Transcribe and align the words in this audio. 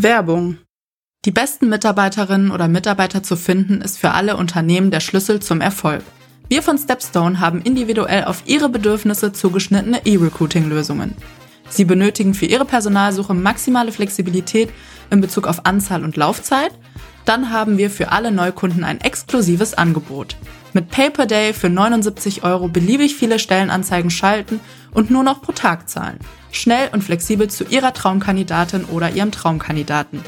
Werbung. 0.00 0.58
Die 1.24 1.32
besten 1.32 1.68
Mitarbeiterinnen 1.68 2.52
oder 2.52 2.68
Mitarbeiter 2.68 3.24
zu 3.24 3.34
finden, 3.34 3.80
ist 3.80 3.98
für 3.98 4.12
alle 4.12 4.36
Unternehmen 4.36 4.92
der 4.92 5.00
Schlüssel 5.00 5.40
zum 5.40 5.60
Erfolg. 5.60 6.04
Wir 6.48 6.62
von 6.62 6.78
Stepstone 6.78 7.40
haben 7.40 7.62
individuell 7.62 8.22
auf 8.22 8.44
Ihre 8.46 8.68
Bedürfnisse 8.68 9.32
zugeschnittene 9.32 10.06
E-Recruiting-Lösungen. 10.06 11.16
Sie 11.68 11.84
benötigen 11.84 12.34
für 12.34 12.46
Ihre 12.46 12.64
Personalsuche 12.64 13.34
maximale 13.34 13.90
Flexibilität 13.90 14.70
in 15.10 15.20
Bezug 15.20 15.48
auf 15.48 15.66
Anzahl 15.66 16.04
und 16.04 16.16
Laufzeit? 16.16 16.70
Dann 17.24 17.50
haben 17.50 17.76
wir 17.76 17.90
für 17.90 18.12
alle 18.12 18.30
Neukunden 18.30 18.84
ein 18.84 19.00
exklusives 19.00 19.74
Angebot. 19.74 20.36
Mit 20.74 20.90
Pay 20.90 21.10
per 21.10 21.26
Day 21.26 21.54
für 21.54 21.70
79 21.70 22.44
Euro 22.44 22.68
beliebig 22.68 23.16
viele 23.16 23.38
Stellenanzeigen 23.38 24.10
schalten 24.10 24.60
und 24.92 25.10
nur 25.10 25.22
noch 25.22 25.40
pro 25.40 25.52
Tag 25.52 25.88
zahlen. 25.88 26.18
Schnell 26.52 26.90
und 26.92 27.02
flexibel 27.02 27.48
zu 27.48 27.64
Ihrer 27.64 27.94
Traumkandidatin 27.94 28.84
oder 28.84 29.10
Ihrem 29.10 29.32
Traumkandidaten. 29.32 30.22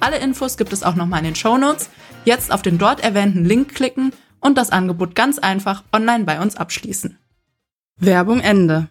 Alle 0.00 0.18
Infos 0.18 0.56
gibt 0.56 0.72
es 0.72 0.82
auch 0.82 0.94
nochmal 0.94 1.20
in 1.20 1.26
den 1.26 1.34
Show 1.34 1.58
Notes. 1.58 1.90
Jetzt 2.24 2.52
auf 2.52 2.62
den 2.62 2.78
dort 2.78 3.04
erwähnten 3.04 3.44
Link 3.44 3.74
klicken 3.74 4.12
und 4.40 4.58
das 4.58 4.70
Angebot 4.70 5.14
ganz 5.14 5.38
einfach 5.38 5.84
online 5.92 6.24
bei 6.24 6.40
uns 6.40 6.56
abschließen. 6.56 7.18
Werbung 7.98 8.40
Ende. 8.40 8.88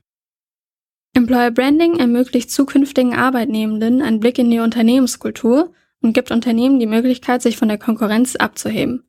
Employer 1.13 1.52
Branding 1.52 1.99
ermöglicht 1.99 2.52
zukünftigen 2.52 3.13
Arbeitnehmenden 3.13 4.02
einen 4.02 4.22
Blick 4.22 4.39
in 4.39 4.49
die 4.49 4.59
Unternehmenskultur 4.59 5.73
und 6.02 6.13
gibt 6.13 6.31
Unternehmen 6.31 6.80
die 6.80 6.88
Möglichkeit, 6.88 7.41
sich 7.41 7.58
von 7.58 7.67
der 7.67 7.77
Konkurrenz 7.77 8.38
abzuheben. 8.38 9.03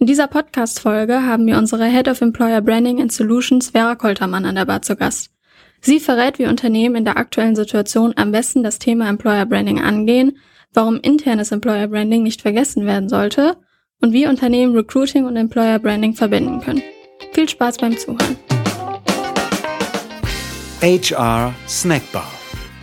In 0.00 0.06
dieser 0.06 0.26
Podcast-Folge 0.26 1.22
haben 1.22 1.46
wir 1.46 1.56
unsere 1.56 1.86
Head 1.86 2.08
of 2.08 2.20
Employer 2.20 2.60
Branding 2.60 3.00
and 3.00 3.12
Solutions 3.12 3.70
Vera 3.70 3.94
Koltermann 3.94 4.44
an 4.44 4.56
der 4.56 4.64
Bar 4.64 4.82
zu 4.82 4.96
Gast. 4.96 5.30
Sie 5.80 6.00
verrät, 6.00 6.38
wie 6.40 6.46
Unternehmen 6.46 6.96
in 6.96 7.04
der 7.04 7.16
aktuellen 7.16 7.54
Situation 7.54 8.12
am 8.16 8.32
besten 8.32 8.64
das 8.64 8.80
Thema 8.80 9.08
Employer 9.08 9.46
Branding 9.46 9.80
angehen, 9.80 10.38
warum 10.72 10.98
internes 10.98 11.52
Employer 11.52 11.86
Branding 11.86 12.24
nicht 12.24 12.42
vergessen 12.42 12.86
werden 12.86 13.08
sollte 13.08 13.56
und 14.00 14.12
wie 14.12 14.26
Unternehmen 14.26 14.74
Recruiting 14.74 15.26
und 15.26 15.36
Employer 15.36 15.78
Branding 15.78 16.14
verbinden 16.14 16.60
können. 16.60 16.82
Viel 17.32 17.48
Spaß 17.48 17.76
beim 17.78 17.96
Zuhören. 17.96 18.36
HR 20.80 21.54
Snackbar. 21.68 22.30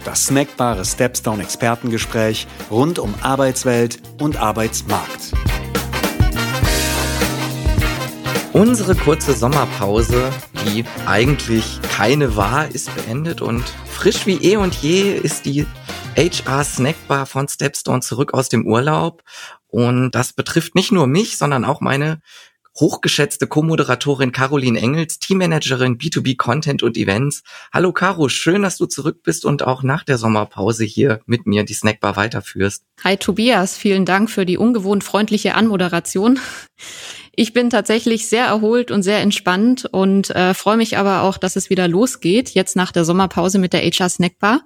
Das 0.06 0.28
snackbare 0.28 0.86
Stepstone 0.86 1.44
Expertengespräch 1.44 2.48
rund 2.72 2.98
um 3.00 3.14
Arbeitswelt 3.22 4.00
und 4.20 4.42
Arbeitsmarkt. 4.42 5.34
Unsere 8.54 8.96
kurze 8.96 9.34
Sommerpause, 9.34 10.30
die 10.66 10.84
eigentlich 11.06 11.80
keine 11.84 12.36
war, 12.36 12.68
ist 12.68 12.94
beendet 12.94 13.42
und 13.42 13.64
frisch 13.86 14.28
wie 14.28 14.44
eh 14.44 14.58
und 14.58 14.76
je 14.76 15.14
ist 15.14 15.46
die 15.46 15.66
HR 16.18 16.66
Snackbar 16.66 17.26
von 17.28 17.48
Stepstone 17.48 18.02
zurück 18.02 18.34
aus 18.34 18.50
dem 18.50 18.68
Urlaub. 18.68 19.24
Und 19.68 20.12
das 20.12 20.34
betrifft 20.34 20.76
nicht 20.76 20.92
nur 20.92 21.08
mich, 21.08 21.38
sondern 21.38 21.64
auch 21.64 21.80
meine 21.80 22.20
hochgeschätzte 22.78 23.48
Co-Moderatorin 23.48 24.34
Caroline 24.34 24.80
Engels, 24.80 25.20
Teammanagerin 25.20 25.98
B2B 25.98 26.36
Content 26.36 26.84
und 26.84 26.98
Events. 26.98 27.44
Hallo 27.74 27.94
Caro, 27.94 28.28
schön, 28.28 28.64
dass 28.64 28.78
du 28.78 28.86
zurück 28.86 29.24
bist 29.24 29.46
und 29.46 29.64
auch 29.64 29.82
nach 29.82 30.04
der 30.04 30.18
Sommerpause 30.18 30.84
hier 30.84 31.22
mit 31.26 31.46
mir 31.48 31.64
die 31.64 31.74
Snackbar 31.74 32.18
weiterführst. 32.18 32.84
Hi 33.04 33.16
Tobias, 33.16 33.78
vielen 33.78 34.06
Dank 34.06 34.30
für 34.30 34.46
die 34.46 34.58
ungewohnt 34.58 35.06
freundliche 35.06 35.56
Anmoderation. 35.56 36.40
Ich 37.34 37.54
bin 37.54 37.70
tatsächlich 37.70 38.28
sehr 38.28 38.46
erholt 38.46 38.92
und 38.92 39.04
sehr 39.04 39.20
entspannt 39.20 39.86
und 39.86 40.32
äh, 40.32 40.54
freue 40.54 40.78
mich 40.78 40.98
aber 40.98 41.22
auch, 41.22 41.38
dass 41.38 41.56
es 41.56 41.70
wieder 41.70 41.88
losgeht, 41.88 42.50
jetzt 42.50 42.76
nach 42.76 42.92
der 42.92 43.06
Sommerpause 43.06 43.58
mit 43.58 43.74
der 43.74 43.82
HR 43.82 44.10
Snackbar 44.10 44.62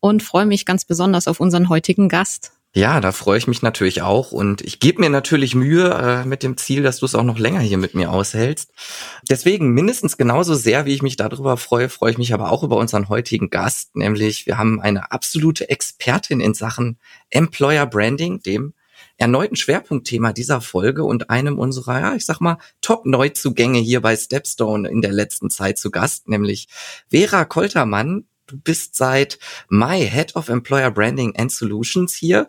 und 0.00 0.22
freue 0.22 0.46
mich 0.46 0.64
ganz 0.64 0.84
besonders 0.84 1.28
auf 1.28 1.40
unseren 1.40 1.68
heutigen 1.68 2.08
Gast. 2.08 2.52
Ja, 2.74 3.00
da 3.00 3.10
freue 3.12 3.38
ich 3.38 3.46
mich 3.46 3.62
natürlich 3.62 4.02
auch 4.02 4.32
und 4.32 4.60
ich 4.60 4.80
gebe 4.80 5.00
mir 5.00 5.08
natürlich 5.08 5.54
Mühe 5.54 5.88
äh, 5.88 6.26
mit 6.26 6.42
dem 6.42 6.58
Ziel, 6.58 6.82
dass 6.82 6.98
du 6.98 7.06
es 7.06 7.14
auch 7.14 7.22
noch 7.22 7.38
länger 7.38 7.60
hier 7.60 7.78
mit 7.78 7.94
mir 7.94 8.12
aushältst. 8.12 8.70
Deswegen 9.30 9.70
mindestens 9.70 10.18
genauso 10.18 10.54
sehr, 10.54 10.84
wie 10.84 10.92
ich 10.92 11.00
mich 11.00 11.16
darüber 11.16 11.56
freue, 11.56 11.88
freue 11.88 12.10
ich 12.10 12.18
mich 12.18 12.34
aber 12.34 12.52
auch 12.52 12.62
über 12.62 12.76
unseren 12.76 13.08
heutigen 13.08 13.48
Gast, 13.48 13.96
nämlich 13.96 14.44
wir 14.44 14.58
haben 14.58 14.80
eine 14.82 15.10
absolute 15.10 15.70
Expertin 15.70 16.40
in 16.40 16.52
Sachen 16.52 16.98
Employer 17.30 17.86
Branding, 17.86 18.42
dem 18.42 18.74
erneuten 19.16 19.56
Schwerpunktthema 19.56 20.32
dieser 20.32 20.60
Folge 20.60 21.04
und 21.04 21.30
einem 21.30 21.58
unserer, 21.58 22.00
ja, 22.00 22.14
ich 22.14 22.26
sag 22.26 22.40
mal, 22.40 22.58
Top-Neuzugänge 22.80 23.78
hier 23.78 24.00
bei 24.00 24.16
Stepstone 24.16 24.88
in 24.88 25.00
der 25.00 25.12
letzten 25.12 25.50
Zeit 25.50 25.78
zu 25.78 25.90
Gast, 25.90 26.28
nämlich 26.28 26.68
Vera 27.10 27.44
Koltermann, 27.44 28.26
Du 28.46 28.56
bist 28.56 28.94
seit 28.94 29.40
Mai 29.68 30.06
Head 30.06 30.36
of 30.36 30.48
Employer 30.48 30.92
Branding 30.92 31.34
and 31.36 31.50
Solutions 31.50 32.14
hier. 32.14 32.48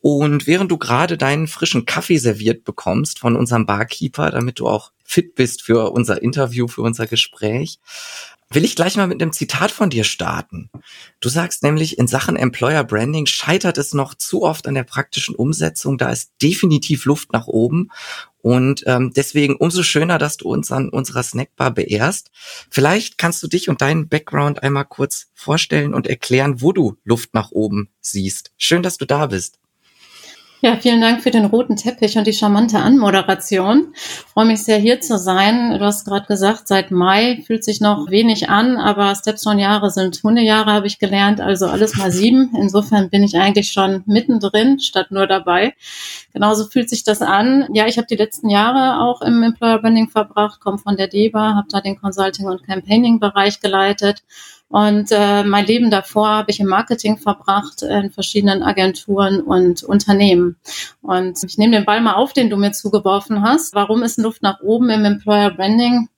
Und 0.00 0.46
während 0.48 0.72
du 0.72 0.78
gerade 0.78 1.16
deinen 1.16 1.46
frischen 1.46 1.86
Kaffee 1.86 2.18
serviert 2.18 2.64
bekommst 2.64 3.20
von 3.20 3.36
unserem 3.36 3.64
Barkeeper, 3.64 4.30
damit 4.32 4.58
du 4.58 4.66
auch 4.66 4.90
fit 5.04 5.36
bist 5.36 5.62
für 5.62 5.92
unser 5.92 6.20
Interview, 6.20 6.66
für 6.66 6.82
unser 6.82 7.06
Gespräch, 7.06 7.78
will 8.50 8.64
ich 8.64 8.76
gleich 8.76 8.96
mal 8.96 9.06
mit 9.06 9.20
einem 9.20 9.32
Zitat 9.32 9.70
von 9.70 9.90
dir 9.90 10.04
starten. 10.04 10.70
Du 11.20 11.28
sagst 11.28 11.62
nämlich, 11.62 11.98
in 11.98 12.06
Sachen 12.06 12.36
Employer 12.36 12.84
Branding 12.84 13.26
scheitert 13.26 13.78
es 13.78 13.92
noch 13.92 14.14
zu 14.14 14.42
oft 14.42 14.68
an 14.68 14.74
der 14.74 14.84
praktischen 14.84 15.34
Umsetzung. 15.34 15.98
Da 15.98 16.10
ist 16.10 16.32
definitiv 16.42 17.04
Luft 17.04 17.32
nach 17.32 17.46
oben. 17.46 17.90
Und 18.40 18.84
ähm, 18.86 19.12
deswegen 19.14 19.56
umso 19.56 19.82
schöner, 19.82 20.18
dass 20.18 20.36
du 20.36 20.48
uns 20.48 20.70
an 20.70 20.88
unserer 20.88 21.24
Snackbar 21.24 21.72
beehrst. 21.72 22.30
Vielleicht 22.70 23.18
kannst 23.18 23.42
du 23.42 23.48
dich 23.48 23.68
und 23.68 23.80
deinen 23.80 24.08
Background 24.08 24.62
einmal 24.62 24.84
kurz 24.84 25.26
vorstellen 25.34 25.94
und 25.94 26.06
erklären, 26.06 26.60
wo 26.60 26.72
du 26.72 26.96
Luft 27.02 27.34
nach 27.34 27.50
oben 27.50 27.88
siehst. 28.00 28.52
Schön, 28.56 28.84
dass 28.84 28.98
du 28.98 29.04
da 29.04 29.26
bist. 29.26 29.58
Ja, 30.62 30.74
vielen 30.76 31.02
Dank 31.02 31.22
für 31.22 31.30
den 31.30 31.44
roten 31.44 31.76
Teppich 31.76 32.16
und 32.16 32.26
die 32.26 32.32
charmante 32.32 32.78
Anmoderation. 32.78 33.92
Ich 33.94 34.32
freue 34.32 34.46
mich 34.46 34.64
sehr, 34.64 34.78
hier 34.78 35.02
zu 35.02 35.18
sein. 35.18 35.78
Du 35.78 35.84
hast 35.84 36.06
gerade 36.06 36.26
gesagt, 36.26 36.66
seit 36.66 36.90
Mai 36.90 37.42
fühlt 37.46 37.62
sich 37.62 37.82
noch 37.82 38.10
wenig 38.10 38.48
an, 38.48 38.78
aber 38.78 39.14
Stepstone-Jahre 39.14 39.90
sind 39.90 40.18
Hundejahre, 40.22 40.72
habe 40.72 40.86
ich 40.86 40.98
gelernt, 40.98 41.42
also 41.42 41.66
alles 41.66 41.96
mal 41.96 42.10
sieben. 42.10 42.56
Insofern 42.58 43.10
bin 43.10 43.22
ich 43.22 43.36
eigentlich 43.36 43.70
schon 43.70 44.02
mittendrin, 44.06 44.80
statt 44.80 45.10
nur 45.10 45.26
dabei. 45.26 45.74
Genauso 46.32 46.64
fühlt 46.64 46.88
sich 46.88 47.04
das 47.04 47.20
an. 47.20 47.68
Ja, 47.74 47.86
ich 47.86 47.98
habe 47.98 48.06
die 48.06 48.16
letzten 48.16 48.48
Jahre 48.48 49.02
auch 49.02 49.20
im 49.20 49.42
Employer 49.42 49.78
Branding 49.78 50.08
verbracht, 50.08 50.60
komme 50.60 50.78
von 50.78 50.96
der 50.96 51.08
DEBA, 51.08 51.54
habe 51.54 51.68
da 51.70 51.82
den 51.82 52.00
Consulting- 52.00 52.48
und 52.48 52.64
Campaigning-Bereich 52.66 53.60
geleitet 53.60 54.22
und 54.68 55.12
äh, 55.12 55.44
mein 55.44 55.66
Leben 55.66 55.90
davor 55.90 56.28
habe 56.28 56.50
ich 56.50 56.58
im 56.58 56.66
Marketing 56.66 57.18
verbracht, 57.18 57.82
in 57.82 58.10
verschiedenen 58.10 58.62
Agenturen 58.62 59.40
und 59.40 59.84
Unternehmen. 59.84 60.56
Und 61.02 61.42
ich 61.44 61.56
nehme 61.56 61.76
den 61.76 61.84
Ball 61.84 62.00
mal 62.00 62.14
auf, 62.14 62.32
den 62.32 62.50
du 62.50 62.56
mir 62.56 62.72
zugeworfen 62.72 63.42
hast. 63.42 63.74
Warum 63.74 64.02
ist 64.02 64.18
Luft 64.18 64.42
nach 64.42 64.60
oben 64.60 64.90
im 64.90 65.04
Employer 65.04 65.50
Branding? 65.50 66.08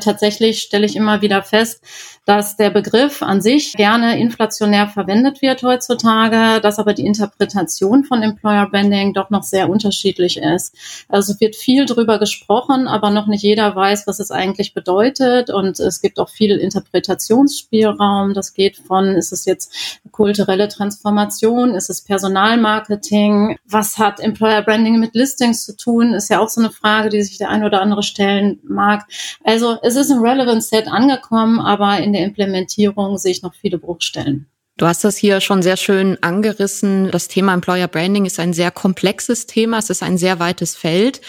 Tatsächlich 0.00 0.58
stelle 0.60 0.86
ich 0.86 0.96
immer 0.96 1.22
wieder 1.22 1.42
fest, 1.44 1.80
dass 2.24 2.56
der 2.56 2.70
Begriff 2.70 3.22
an 3.22 3.40
sich 3.40 3.74
gerne 3.74 4.18
inflationär 4.18 4.88
verwendet 4.88 5.40
wird 5.40 5.62
heutzutage, 5.62 6.60
dass 6.60 6.80
aber 6.80 6.94
die 6.94 7.06
Interpretation 7.06 8.02
von 8.04 8.22
Employer 8.22 8.68
Branding 8.68 9.14
doch 9.14 9.30
noch 9.30 9.44
sehr 9.44 9.70
unterschiedlich 9.70 10.38
ist. 10.38 10.74
Also 11.08 11.32
es 11.32 11.40
wird 11.40 11.54
viel 11.54 11.86
drüber 11.86 12.18
gesprochen, 12.18 12.88
aber 12.88 13.10
noch 13.10 13.28
nicht 13.28 13.42
jeder 13.42 13.76
weiß, 13.76 14.08
was 14.08 14.18
es 14.18 14.32
eigentlich 14.32 14.74
bedeutet 14.74 15.50
und 15.50 15.78
es 15.78 16.00
gibt 16.00 16.18
auch 16.18 16.28
viel 16.28 16.56
Interpretationsspielraum. 16.58 18.34
Das 18.34 18.52
geht 18.52 18.78
von, 18.78 19.14
ist 19.14 19.32
es 19.32 19.44
jetzt 19.44 20.00
kulturelle 20.10 20.68
Transformation, 20.68 21.74
ist 21.74 21.90
es 21.90 22.02
Personalmarketing, 22.02 23.58
was 23.64 23.98
hat 23.98 24.18
Employer 24.18 24.62
Branding 24.62 24.98
mit 24.98 25.14
Listings 25.14 25.64
zu 25.64 25.76
tun, 25.76 26.14
ist 26.14 26.30
ja 26.30 26.40
auch 26.40 26.48
so 26.48 26.60
eine 26.60 26.70
Frage, 26.70 27.10
die 27.10 27.22
sich 27.22 27.38
der 27.38 27.50
eine 27.50 27.66
oder 27.66 27.80
andere 27.80 28.02
stellen 28.02 28.58
mag. 28.64 29.04
Also 29.44 29.78
es 29.84 29.96
ist 29.96 30.10
im 30.10 30.22
Relevance 30.22 30.68
Set 30.68 30.88
angekommen, 30.88 31.60
aber 31.60 31.98
in 31.98 32.14
der 32.14 32.24
Implementierung 32.24 33.18
sehe 33.18 33.32
ich 33.32 33.42
noch 33.42 33.54
viele 33.54 33.78
Bruchstellen. 33.78 34.46
Du 34.76 34.86
hast 34.86 35.04
das 35.04 35.16
hier 35.16 35.40
schon 35.40 35.62
sehr 35.62 35.76
schön 35.76 36.18
angerissen. 36.20 37.10
Das 37.12 37.28
Thema 37.28 37.54
Employer 37.54 37.86
Branding 37.86 38.24
ist 38.24 38.40
ein 38.40 38.52
sehr 38.52 38.72
komplexes 38.72 39.46
Thema. 39.46 39.78
Es 39.78 39.88
ist 39.88 40.02
ein 40.02 40.18
sehr 40.18 40.40
weites 40.40 40.74
Feld. 40.74 41.20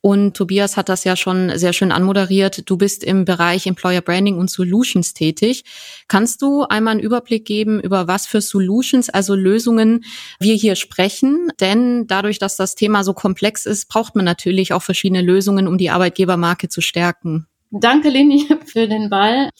Und 0.00 0.34
Tobias 0.34 0.78
hat 0.78 0.88
das 0.88 1.04
ja 1.04 1.14
schon 1.14 1.58
sehr 1.58 1.74
schön 1.74 1.92
anmoderiert. 1.92 2.70
Du 2.70 2.78
bist 2.78 3.04
im 3.04 3.26
Bereich 3.26 3.66
Employer 3.66 4.00
Branding 4.00 4.38
und 4.38 4.48
Solutions 4.48 5.12
tätig. 5.12 5.64
Kannst 6.08 6.40
du 6.40 6.62
einmal 6.62 6.92
einen 6.92 7.00
Überblick 7.00 7.44
geben, 7.44 7.78
über 7.78 8.08
was 8.08 8.26
für 8.26 8.40
Solutions, 8.40 9.10
also 9.10 9.34
Lösungen 9.34 10.04
wir 10.40 10.54
hier 10.54 10.76
sprechen? 10.76 11.48
Denn 11.60 12.06
dadurch, 12.06 12.38
dass 12.38 12.56
das 12.56 12.74
Thema 12.74 13.04
so 13.04 13.12
komplex 13.12 13.66
ist, 13.66 13.88
braucht 13.88 14.14
man 14.14 14.24
natürlich 14.24 14.72
auch 14.72 14.82
verschiedene 14.82 15.20
Lösungen, 15.20 15.68
um 15.68 15.76
die 15.76 15.90
Arbeitgebermarke 15.90 16.70
zu 16.70 16.80
stärken. 16.80 17.48
Danke, 17.70 18.08
Leni, 18.08 18.46
für 18.66 18.88
den 18.88 19.10
Ball. 19.10 19.50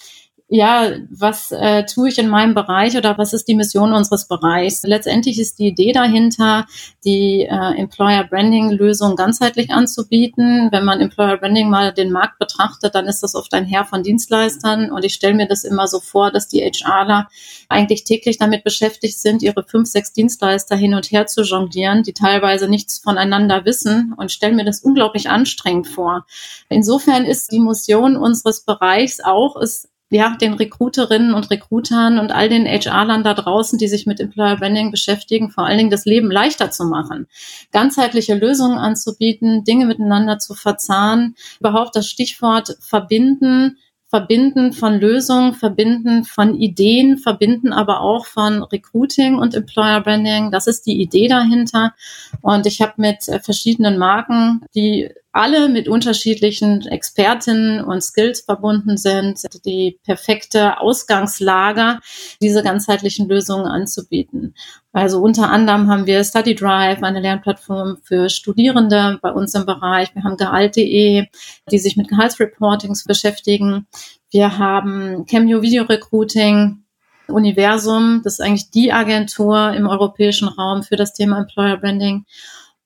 Ja, 0.55 0.93
was 1.11 1.51
äh, 1.51 1.85
tue 1.85 2.11
ich 2.11 2.19
in 2.21 2.29
meinem 2.29 2.55
Bereich 2.55 2.97
oder 2.97 3.19
was 3.19 3.33
ist 3.33 3.49
die 3.49 3.57
Mission 3.57 3.93
unseres 3.93 4.29
Bereichs? 4.29 4.85
Letztendlich 4.85 5.41
ist 5.41 5.59
die 5.59 5.67
Idee 5.67 5.91
dahinter, 5.91 6.67
die 7.05 7.41
äh, 7.41 7.77
Employer 7.77 8.23
Branding 8.23 8.71
Lösung 8.71 9.17
ganzheitlich 9.17 9.73
anzubieten. 9.73 10.69
Wenn 10.71 10.85
man 10.85 11.01
Employer 11.01 11.39
Branding 11.39 11.71
mal 11.71 11.93
den 11.93 12.13
Markt 12.13 12.39
betrachtet, 12.39 12.95
dann 12.95 13.07
ist 13.07 13.21
das 13.25 13.35
oft 13.35 13.53
ein 13.53 13.65
Herr 13.65 13.85
von 13.85 14.05
Dienstleistern 14.05 14.93
und 14.93 15.05
ich 15.05 15.15
stelle 15.15 15.35
mir 15.35 15.49
das 15.49 15.65
immer 15.65 15.89
so 15.89 15.99
vor, 15.99 16.31
dass 16.31 16.47
die 16.47 16.61
HRler 16.61 17.27
eigentlich 17.69 18.05
täglich 18.05 18.39
damit 18.39 18.63
beschäftigt 18.63 19.19
sind, 19.19 19.43
ihre 19.43 19.65
fünf, 19.65 19.89
sechs 19.89 20.13
Dienstleister 20.13 20.77
hin 20.77 20.95
und 20.95 21.11
her 21.11 21.27
zu 21.27 21.43
jonglieren, 21.43 22.05
die 22.05 22.13
teilweise 22.13 22.69
nichts 22.69 22.99
voneinander 23.01 23.65
wissen 23.65 24.15
und 24.17 24.31
stelle 24.31 24.55
mir 24.55 24.65
das 24.65 24.79
unglaublich 24.83 25.29
anstrengend 25.29 25.89
vor. 25.89 26.27
Insofern 26.69 27.25
ist 27.25 27.51
die 27.51 27.59
Mission 27.59 28.17
unseres 28.17 28.65
Bereichs 28.65 29.19
auch, 29.19 29.57
es 29.57 29.89
ja, 30.11 30.37
den 30.41 30.55
Recruiterinnen 30.55 31.35
und 31.35 31.51
Recruitern 31.51 32.19
und 32.19 32.31
all 32.31 32.49
den 32.49 32.67
HR-Lern 32.67 33.25
da 33.25 33.35
draußen, 33.35 33.79
die 33.79 33.89
sich 33.89 34.07
mit 34.07 34.21
Employer 34.21 34.57
Branding 34.57 34.91
beschäftigen, 34.91 35.51
vor 35.51 35.67
allen 35.67 35.79
Dingen 35.79 35.91
das 35.91 36.05
Leben 36.05 36.31
leichter 36.31 36.71
zu 36.71 36.85
machen, 36.85 37.27
ganzheitliche 37.73 38.35
Lösungen 38.35 38.79
anzubieten, 38.79 39.65
Dinge 39.65 39.87
miteinander 39.87 40.39
zu 40.39 40.55
verzahnen, 40.55 41.35
überhaupt 41.59 41.97
das 41.97 42.09
Stichwort 42.09 42.77
verbinden, 42.81 43.79
Verbinden 44.15 44.73
von 44.73 45.01
Lösungen, 45.01 45.55
Verbinden 45.55 46.23
von 46.23 46.55
Ideen, 46.55 47.19
Verbinden 47.19 47.73
aber 47.73 48.01
auch 48.01 48.27
von 48.27 48.63
Recruiting 48.63 49.35
und 49.35 49.57
Employer 49.57 50.03
Branding. 50.03 50.53
Das 50.53 50.69
ist 50.69 50.87
die 50.87 51.03
Idee 51.03 51.27
dahinter. 51.27 51.95
Und 52.41 52.65
ich 52.67 52.81
habe 52.81 52.93
mit 52.99 53.25
verschiedenen 53.43 53.99
Marken, 53.99 54.61
die 54.77 55.11
alle 55.35 55.69
mit 55.69 55.89
unterschiedlichen 55.89 56.87
Expertinnen 56.87 57.83
und 57.85 58.03
Skills 58.03 58.43
verbunden 58.43 58.97
sind, 58.97 59.41
die 59.65 59.99
perfekte 60.05 60.79
Ausgangslage, 60.81 61.99
diese 62.41 62.63
ganzheitlichen 62.63 63.29
Lösungen 63.29 63.67
anzubieten. 63.67 64.55
Also 64.93 65.21
unter 65.21 65.51
anderem 65.51 65.91
haben 65.91 66.07
wir 66.07 66.23
Study 66.23 66.55
Drive, 66.55 67.03
eine 67.03 67.19
Lernplattform 67.19 67.99
für 68.05 68.29
Studierende 68.29 69.19
bei 69.21 69.33
uns 69.33 69.55
im 69.55 69.67
Bereich. 69.67 70.15
Wir 70.15 70.23
haben 70.23 70.37
Gehalt.de, 70.37 71.27
die 71.69 71.79
sich 71.79 71.97
mit 71.97 72.07
Gehaltsreportings 72.09 73.03
beschäftigen. 73.03 73.89
Wir 74.31 74.57
haben 74.57 75.27
Cameo 75.27 75.63
Video 75.63 75.83
Recruiting, 75.83 76.85
Universum, 77.27 78.21
das 78.23 78.35
ist 78.35 78.41
eigentlich 78.41 78.71
die 78.71 78.93
Agentur 78.93 79.73
im 79.73 79.89
europäischen 79.89 80.47
Raum 80.47 80.85
für 80.85 80.97
das 80.97 81.13
Thema 81.13 81.39
Employer 81.39 81.79
Branding. 81.79 82.25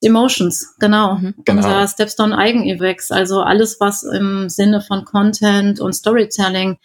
Emotions, 0.00 0.74
genau. 0.78 1.16
Mhm. 1.16 1.34
genau. 1.44 1.58
Unser 1.58 1.88
Stepstone 1.88 2.36
Eigenevex, 2.36 3.10
also 3.10 3.40
alles, 3.40 3.80
was 3.80 4.02
im 4.04 4.48
Sinne 4.48 4.80
von 4.80 5.04
Content 5.04 5.80
und 5.80 5.92
Storytelling 5.92 6.78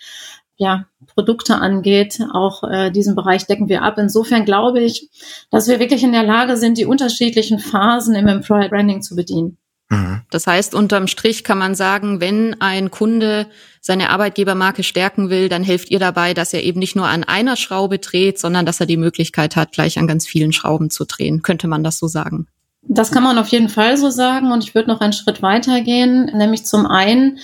ja, 0.55 0.85
Produkte 1.13 1.55
angeht, 1.55 2.19
auch 2.31 2.63
äh, 2.63 2.91
diesen 2.91 3.15
Bereich 3.15 3.45
decken 3.45 3.69
wir 3.69 3.81
ab. 3.81 3.97
Insofern 3.97 4.45
glaube 4.45 4.81
ich, 4.81 5.09
dass 5.51 5.67
wir 5.67 5.79
wirklich 5.79 6.03
in 6.03 6.11
der 6.11 6.23
Lage 6.23 6.57
sind, 6.57 6.77
die 6.77 6.85
unterschiedlichen 6.85 7.59
Phasen 7.59 8.15
im 8.15 8.27
Employer 8.27 8.69
Branding 8.69 9.01
zu 9.01 9.15
bedienen. 9.15 9.57
Mhm. 9.89 10.21
Das 10.29 10.47
heißt, 10.47 10.73
unterm 10.73 11.07
Strich 11.07 11.43
kann 11.43 11.57
man 11.57 11.75
sagen, 11.75 12.21
wenn 12.21 12.59
ein 12.61 12.91
Kunde 12.91 13.47
seine 13.81 14.09
Arbeitgebermarke 14.09 14.83
stärken 14.83 15.29
will, 15.29 15.49
dann 15.49 15.63
helft 15.63 15.91
ihr 15.91 15.99
dabei, 15.99 16.33
dass 16.33 16.53
er 16.53 16.63
eben 16.63 16.79
nicht 16.79 16.95
nur 16.95 17.07
an 17.07 17.23
einer 17.23 17.57
Schraube 17.57 17.99
dreht, 17.99 18.39
sondern 18.39 18.65
dass 18.65 18.79
er 18.79 18.85
die 18.85 18.97
Möglichkeit 18.97 19.55
hat, 19.55 19.71
gleich 19.73 19.99
an 19.99 20.07
ganz 20.07 20.25
vielen 20.25 20.53
Schrauben 20.53 20.89
zu 20.89 21.05
drehen. 21.05 21.41
Könnte 21.41 21.67
man 21.67 21.83
das 21.83 21.99
so 21.99 22.07
sagen? 22.07 22.47
Das 22.87 23.11
kann 23.11 23.23
man 23.23 23.37
auf 23.37 23.47
jeden 23.47 23.69
Fall 23.69 23.97
so 23.97 24.09
sagen 24.09 24.51
und 24.51 24.63
ich 24.63 24.75
würde 24.75 24.89
noch 24.89 24.99
einen 24.99 25.13
Schritt 25.13 25.41
weiter 25.41 25.81
gehen, 25.81 26.25
nämlich 26.33 26.65
zum 26.65 26.85
einen 26.85 27.39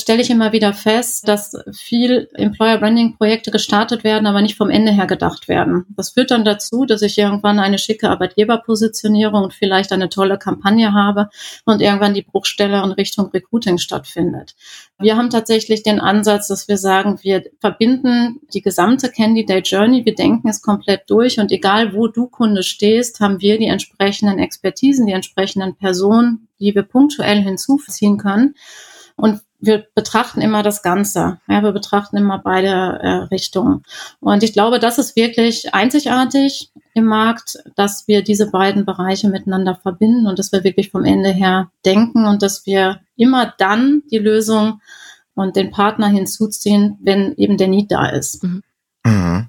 stelle 0.00 0.22
ich 0.22 0.30
immer 0.30 0.52
wieder 0.52 0.72
fest, 0.72 1.28
dass 1.28 1.56
viel 1.72 2.28
Employer 2.34 2.78
Branding 2.78 3.16
Projekte 3.16 3.50
gestartet 3.50 4.04
werden, 4.04 4.26
aber 4.26 4.40
nicht 4.40 4.56
vom 4.56 4.70
Ende 4.70 4.92
her 4.92 5.06
gedacht 5.06 5.48
werden. 5.48 5.84
Das 5.96 6.10
führt 6.10 6.30
dann 6.30 6.44
dazu, 6.44 6.84
dass 6.84 7.02
ich 7.02 7.18
irgendwann 7.18 7.58
eine 7.58 7.78
schicke 7.78 8.08
Arbeitgeberpositionierung 8.08 9.44
und 9.44 9.54
vielleicht 9.54 9.92
eine 9.92 10.08
tolle 10.08 10.38
Kampagne 10.38 10.92
habe 10.92 11.28
und 11.64 11.82
irgendwann 11.82 12.14
die 12.14 12.22
Bruchstelle 12.22 12.82
in 12.82 12.92
Richtung 12.92 13.30
Recruiting 13.30 13.78
stattfindet. 13.78 14.54
Wir 14.98 15.16
haben 15.16 15.30
tatsächlich 15.30 15.82
den 15.82 16.00
Ansatz, 16.00 16.48
dass 16.48 16.68
wir 16.68 16.76
sagen, 16.76 17.18
wir 17.22 17.44
verbinden 17.60 18.40
die 18.52 18.62
gesamte 18.62 19.10
Candidate 19.10 19.68
Journey. 19.68 20.04
Wir 20.04 20.14
denken 20.14 20.48
es 20.48 20.62
komplett 20.62 21.02
durch 21.08 21.38
und 21.38 21.52
egal 21.52 21.94
wo 21.94 22.08
du 22.08 22.26
Kunde 22.26 22.62
stehst, 22.62 23.20
haben 23.20 23.40
wir 23.40 23.58
die 23.58 23.66
entsprechenden 23.66 24.38
Expertisen, 24.38 25.06
die 25.06 25.12
entsprechenden 25.12 25.76
Personen, 25.76 26.48
die 26.60 26.74
wir 26.74 26.82
punktuell 26.82 27.42
hinzuziehen 27.42 28.18
können. 28.18 28.54
Und 29.16 29.40
wir 29.60 29.86
betrachten 29.94 30.40
immer 30.40 30.62
das 30.62 30.82
Ganze. 30.82 31.40
Ja, 31.48 31.62
wir 31.62 31.72
betrachten 31.72 32.16
immer 32.16 32.38
beide 32.38 32.68
äh, 32.68 33.08
Richtungen. 33.30 33.82
Und 34.20 34.42
ich 34.42 34.52
glaube, 34.52 34.78
das 34.78 34.98
ist 34.98 35.16
wirklich 35.16 35.74
einzigartig 35.74 36.70
im 36.94 37.06
Markt, 37.06 37.58
dass 37.74 38.06
wir 38.06 38.22
diese 38.22 38.50
beiden 38.50 38.84
Bereiche 38.84 39.28
miteinander 39.28 39.74
verbinden 39.74 40.26
und 40.26 40.38
dass 40.38 40.52
wir 40.52 40.64
wirklich 40.64 40.90
vom 40.90 41.04
Ende 41.04 41.30
her 41.30 41.70
denken 41.84 42.26
und 42.26 42.42
dass 42.42 42.66
wir 42.66 43.00
immer 43.16 43.52
dann 43.58 44.02
die 44.10 44.18
Lösung 44.18 44.80
und 45.34 45.56
den 45.56 45.70
Partner 45.70 46.08
hinzuziehen, 46.08 46.98
wenn 47.02 47.34
eben 47.36 47.56
der 47.56 47.68
Need 47.68 47.90
da 47.90 48.08
ist. 48.08 48.42
Mhm. 48.42 48.62
Mhm. 49.04 49.48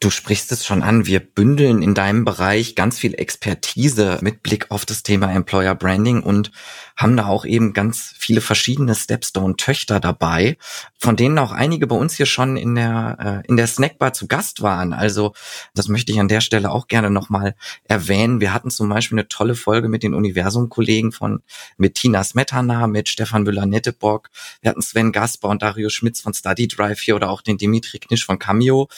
Du 0.00 0.08
sprichst 0.08 0.50
es 0.50 0.64
schon 0.64 0.82
an, 0.82 1.04
wir 1.04 1.20
bündeln 1.20 1.82
in 1.82 1.94
deinem 1.94 2.24
Bereich 2.24 2.74
ganz 2.74 2.98
viel 2.98 3.12
Expertise 3.12 4.18
mit 4.22 4.42
Blick 4.42 4.70
auf 4.70 4.86
das 4.86 5.02
Thema 5.02 5.30
Employer 5.30 5.74
Branding 5.74 6.22
und 6.22 6.52
haben 7.00 7.16
da 7.16 7.26
auch 7.26 7.46
eben 7.46 7.72
ganz 7.72 8.14
viele 8.18 8.42
verschiedene 8.42 8.94
Stepstone-Töchter 8.94 10.00
dabei, 10.00 10.58
von 10.98 11.16
denen 11.16 11.38
auch 11.38 11.50
einige 11.50 11.86
bei 11.86 11.96
uns 11.96 12.14
hier 12.14 12.26
schon 12.26 12.58
in 12.58 12.74
der, 12.74 13.42
äh, 13.44 13.48
in 13.48 13.56
der 13.56 13.66
Snackbar 13.66 14.12
zu 14.12 14.26
Gast 14.26 14.60
waren. 14.60 14.92
Also 14.92 15.32
das 15.74 15.88
möchte 15.88 16.12
ich 16.12 16.20
an 16.20 16.28
der 16.28 16.42
Stelle 16.42 16.70
auch 16.70 16.88
gerne 16.88 17.08
nochmal 17.08 17.54
erwähnen. 17.84 18.40
Wir 18.40 18.52
hatten 18.52 18.70
zum 18.70 18.90
Beispiel 18.90 19.18
eine 19.18 19.28
tolle 19.28 19.54
Folge 19.54 19.88
mit 19.88 20.02
den 20.02 20.14
Universum-Kollegen 20.14 21.10
von, 21.10 21.42
mit 21.78 21.94
Tina 21.94 22.22
Smetana, 22.22 22.86
mit 22.86 23.08
Stefan 23.08 23.44
Müller-Netteborg. 23.44 24.28
Wir 24.60 24.70
hatten 24.70 24.82
Sven 24.82 25.10
Gasper 25.10 25.48
und 25.48 25.62
Dario 25.62 25.88
Schmitz 25.88 26.20
von 26.20 26.34
Study 26.34 26.68
Drive 26.68 27.00
hier 27.00 27.16
oder 27.16 27.30
auch 27.30 27.40
den 27.40 27.56
Dimitri 27.56 27.98
Knisch 27.98 28.26
von 28.26 28.38
Cameo. 28.38 28.88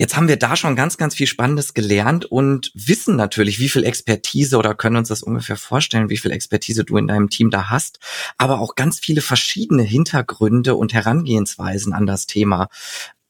Jetzt 0.00 0.16
haben 0.16 0.28
wir 0.28 0.36
da 0.36 0.54
schon 0.54 0.76
ganz, 0.76 0.96
ganz 0.96 1.16
viel 1.16 1.26
Spannendes 1.26 1.74
gelernt 1.74 2.24
und 2.24 2.70
wissen 2.72 3.16
natürlich, 3.16 3.58
wie 3.58 3.68
viel 3.68 3.82
Expertise 3.82 4.56
oder 4.56 4.76
können 4.76 4.94
uns 4.94 5.08
das 5.08 5.24
ungefähr 5.24 5.56
vorstellen, 5.56 6.08
wie 6.08 6.16
viel 6.16 6.30
Expertise 6.30 6.84
du 6.84 6.96
in 6.98 7.08
deinem 7.08 7.30
Team 7.30 7.47
Team 7.48 7.50
da 7.50 7.70
hast, 7.70 7.98
aber 8.36 8.60
auch 8.60 8.74
ganz 8.74 9.00
viele 9.00 9.20
verschiedene 9.20 9.82
Hintergründe 9.82 10.74
und 10.74 10.92
Herangehensweisen 10.92 11.92
an 11.92 12.06
das 12.06 12.26
Thema. 12.26 12.68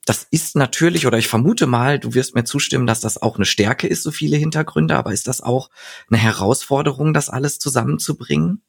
Das 0.04 0.26
ist 0.30 0.56
natürlich, 0.56 1.06
oder 1.06 1.18
ich 1.18 1.28
vermute 1.28 1.66
mal, 1.66 1.98
du 1.98 2.14
wirst 2.14 2.34
mir 2.34 2.44
zustimmen, 2.44 2.86
dass 2.86 3.00
das 3.00 3.20
auch 3.20 3.36
eine 3.36 3.44
Stärke 3.44 3.86
ist, 3.86 4.02
so 4.02 4.10
viele 4.10 4.36
Hintergründe, 4.36 4.96
aber 4.96 5.12
ist 5.12 5.28
das 5.28 5.42
auch 5.42 5.70
eine 6.08 6.18
Herausforderung, 6.18 7.12
das 7.12 7.28
alles 7.28 7.58
zusammenzubringen? 7.58 8.62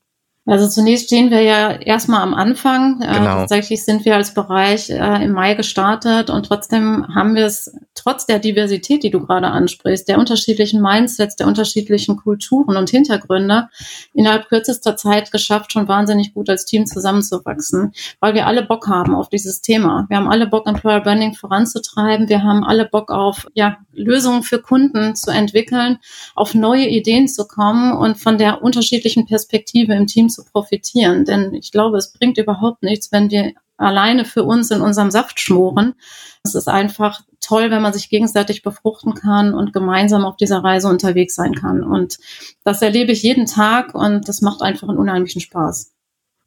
Also 0.50 0.68
zunächst 0.68 1.06
stehen 1.06 1.30
wir 1.30 1.42
ja 1.42 1.72
erstmal 1.72 2.22
am 2.22 2.34
Anfang. 2.34 3.02
Äh, 3.02 3.06
genau. 3.06 3.20
Äh, 3.20 3.40
tatsächlich 3.42 3.84
sind 3.86 4.04
wir 4.04 4.16
als 4.16 4.34
Bereich 4.34 4.90
äh, 4.90 5.24
im 5.24 5.34
Mai 5.34 5.54
gestartet 5.54 6.32
und 6.32 6.48
trotzdem 6.48 7.06
haben 7.14 7.36
wir 7.36 7.46
es 7.46 7.72
trotz 7.94 8.26
der 8.26 8.40
Diversität, 8.40 9.04
die 9.04 9.12
du 9.12 9.20
gerade 9.20 9.48
ansprichst, 9.48 10.08
der 10.08 10.18
unterschiedlichen 10.18 10.82
Mindsets, 10.82 11.36
der 11.36 11.48
unterschiedlichen 11.48 12.16
Kulturen 12.16 12.78
und 12.78 12.90
Hintergründe 12.90 13.68
innerhalb 14.14 14.48
kürzester 14.48 14.96
Zeit 14.96 15.32
geschafft, 15.32 15.74
schon 15.74 15.88
wahnsinnig 15.88 16.34
gut 16.34 16.50
als 16.50 16.66
Team 16.66 16.86
zusammenzuwachsen, 16.86 17.92
weil 18.20 18.34
wir 18.34 18.48
alle 18.48 18.64
Bock 18.64 18.88
haben 18.88 19.14
auf 19.14 19.30
dieses 19.30 19.62
Thema. 19.62 20.06
Wir 20.10 20.18
haben 20.18 20.30
alle 20.30 20.48
Bock, 20.48 20.66
Employer 20.68 21.02
Branding 21.02 21.36
voranzutreiben. 21.36 22.30
Wir 22.30 22.44
haben 22.44 22.64
alle 22.64 22.86
Bock 22.86 23.12
auf 23.12 23.48
ja, 23.54 23.78
Lösungen 23.92 24.44
für 24.44 24.62
Kunden 24.62 25.16
zu 25.16 25.30
entwickeln, 25.30 26.00
auf 26.36 26.56
neue 26.56 26.88
Ideen 26.88 27.28
zu 27.28 27.46
kommen 27.48 27.94
und 27.94 28.18
von 28.18 28.38
der 28.38 28.64
unterschiedlichen 28.64 29.26
Perspektive 29.26 29.94
im 29.94 30.08
Team 30.08 30.30
zu 30.30 30.39
profitieren. 30.46 31.26
Denn 31.26 31.54
ich 31.54 31.72
glaube, 31.72 31.98
es 31.98 32.14
bringt 32.14 32.38
überhaupt 32.38 32.84
nichts, 32.84 33.12
wenn 33.12 33.30
wir 33.30 33.54
alleine 33.78 34.26
für 34.26 34.44
uns 34.44 34.72
in 34.72 34.82
unserem 34.82 35.10
Saft 35.10 35.40
schmoren. 35.40 35.96
Es 36.44 36.54
ist 36.56 36.68
einfach 36.68 37.22
toll, 37.40 37.72
wenn 37.72 37.82
man 37.82 37.94
sich 37.94 38.10
gegenseitig 38.10 38.62
befruchten 38.62 39.14
kann 39.14 39.54
und 39.54 39.74
gemeinsam 39.74 40.26
auf 40.26 40.36
dieser 40.36 40.64
Reise 40.64 40.90
unterwegs 40.90 41.36
sein 41.36 41.56
kann. 41.56 41.84
Und 41.84 42.18
das 42.64 42.82
erlebe 42.82 43.12
ich 43.12 43.24
jeden 43.24 43.46
Tag 43.46 43.96
und 43.96 44.28
das 44.28 44.42
macht 44.42 44.62
einfach 44.62 44.90
einen 44.90 44.98
unheimlichen 44.98 45.42
Spaß. 45.42 45.92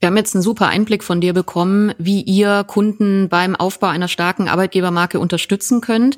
Wir 0.02 0.08
haben 0.08 0.16
jetzt 0.16 0.34
einen 0.34 0.42
super 0.42 0.66
Einblick 0.66 1.04
von 1.04 1.20
dir 1.20 1.32
bekommen, 1.32 1.94
wie 1.96 2.22
ihr 2.22 2.64
Kunden 2.66 3.28
beim 3.28 3.54
Aufbau 3.54 3.86
einer 3.86 4.08
starken 4.08 4.48
Arbeitgebermarke 4.48 5.20
unterstützen 5.20 5.80
könnt. 5.80 6.16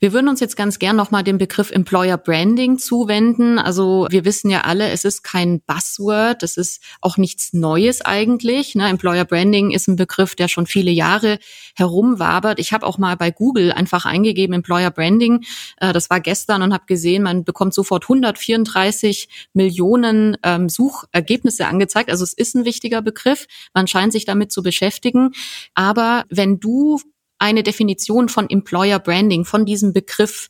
Wir 0.00 0.14
würden 0.14 0.28
uns 0.28 0.40
jetzt 0.40 0.56
ganz 0.56 0.78
gern 0.78 0.96
nochmal 0.96 1.24
dem 1.24 1.36
Begriff 1.36 1.70
Employer 1.70 2.16
Branding 2.16 2.78
zuwenden. 2.78 3.58
Also 3.58 4.06
wir 4.08 4.24
wissen 4.24 4.48
ja 4.48 4.62
alle, 4.62 4.88
es 4.88 5.04
ist 5.04 5.24
kein 5.24 5.60
Buzzword, 5.60 6.42
es 6.42 6.56
ist 6.56 6.82
auch 7.02 7.18
nichts 7.18 7.52
Neues 7.52 8.00
eigentlich. 8.00 8.74
Ne? 8.74 8.88
Employer 8.88 9.26
Branding 9.26 9.72
ist 9.72 9.88
ein 9.88 9.96
Begriff, 9.96 10.34
der 10.34 10.48
schon 10.48 10.66
viele 10.66 10.90
Jahre 10.90 11.38
herumwabert. 11.76 12.58
Ich 12.58 12.72
habe 12.72 12.86
auch 12.86 12.96
mal 12.96 13.18
bei 13.18 13.30
Google 13.30 13.72
einfach 13.72 14.06
eingegeben 14.06 14.54
Employer 14.54 14.90
Branding. 14.90 15.44
Äh, 15.76 15.92
das 15.92 16.08
war 16.08 16.20
gestern 16.20 16.62
und 16.62 16.72
habe 16.72 16.86
gesehen, 16.86 17.24
man 17.24 17.44
bekommt 17.44 17.74
sofort 17.74 18.04
134 18.04 19.28
Millionen 19.52 20.38
ähm, 20.44 20.70
Suchergebnisse 20.70 21.66
angezeigt. 21.66 22.08
Also 22.08 22.24
es 22.24 22.32
ist 22.32 22.54
ein 22.54 22.64
wichtiger 22.64 23.02
Begriff. 23.02 23.17
Begriff. 23.18 23.46
Man 23.74 23.86
scheint 23.86 24.12
sich 24.12 24.24
damit 24.24 24.52
zu 24.52 24.62
beschäftigen. 24.62 25.32
Aber 25.74 26.24
wenn 26.30 26.60
du 26.60 27.00
eine 27.38 27.62
Definition 27.62 28.28
von 28.28 28.50
Employer 28.50 28.98
Branding, 28.98 29.44
von 29.44 29.64
diesem 29.64 29.92
Begriff 29.92 30.48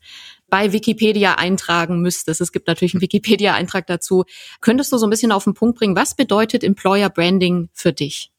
bei 0.49 0.73
Wikipedia 0.73 1.35
eintragen 1.35 2.01
müsstest, 2.01 2.41
es 2.41 2.53
gibt 2.53 2.67
natürlich 2.67 2.95
einen 2.95 3.03
Wikipedia-Eintrag 3.03 3.87
dazu, 3.87 4.25
könntest 4.61 4.93
du 4.93 4.97
so 4.97 5.07
ein 5.07 5.11
bisschen 5.11 5.33
auf 5.33 5.45
den 5.45 5.53
Punkt 5.53 5.79
bringen, 5.79 5.97
was 5.97 6.17
bedeutet 6.17 6.65
Employer 6.65 7.11
Branding 7.11 7.69
für 7.75 7.93
dich? 7.93 8.31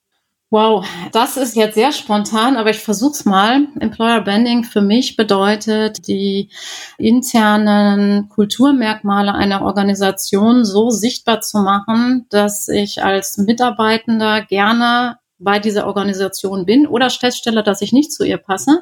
Wow, 0.52 0.84
das 1.12 1.38
ist 1.38 1.56
jetzt 1.56 1.76
sehr 1.76 1.92
spontan, 1.92 2.58
aber 2.58 2.72
ich 2.72 2.80
versuch's 2.80 3.24
mal. 3.24 3.68
Employer 3.80 4.22
Branding 4.22 4.64
für 4.64 4.82
mich 4.82 5.16
bedeutet, 5.16 6.08
die 6.08 6.50
internen 6.98 8.30
Kulturmerkmale 8.30 9.36
einer 9.36 9.62
Organisation 9.62 10.66
so 10.66 10.90
sichtbar 10.90 11.42
zu 11.42 11.60
machen, 11.60 12.26
dass 12.32 12.68
ich 12.68 13.04
als 13.04 13.38
Mitarbeitender 13.38 14.42
gerne 14.42 15.20
bei 15.38 15.60
dieser 15.60 15.86
Organisation 15.86 16.66
bin 16.66 16.88
oder 16.88 17.12
feststelle, 17.12 17.62
dass 17.62 17.84
ich 17.84 17.94
nicht 17.94 18.12
zu 18.12 18.24
ihr 18.24 18.38
passe. 18.38 18.82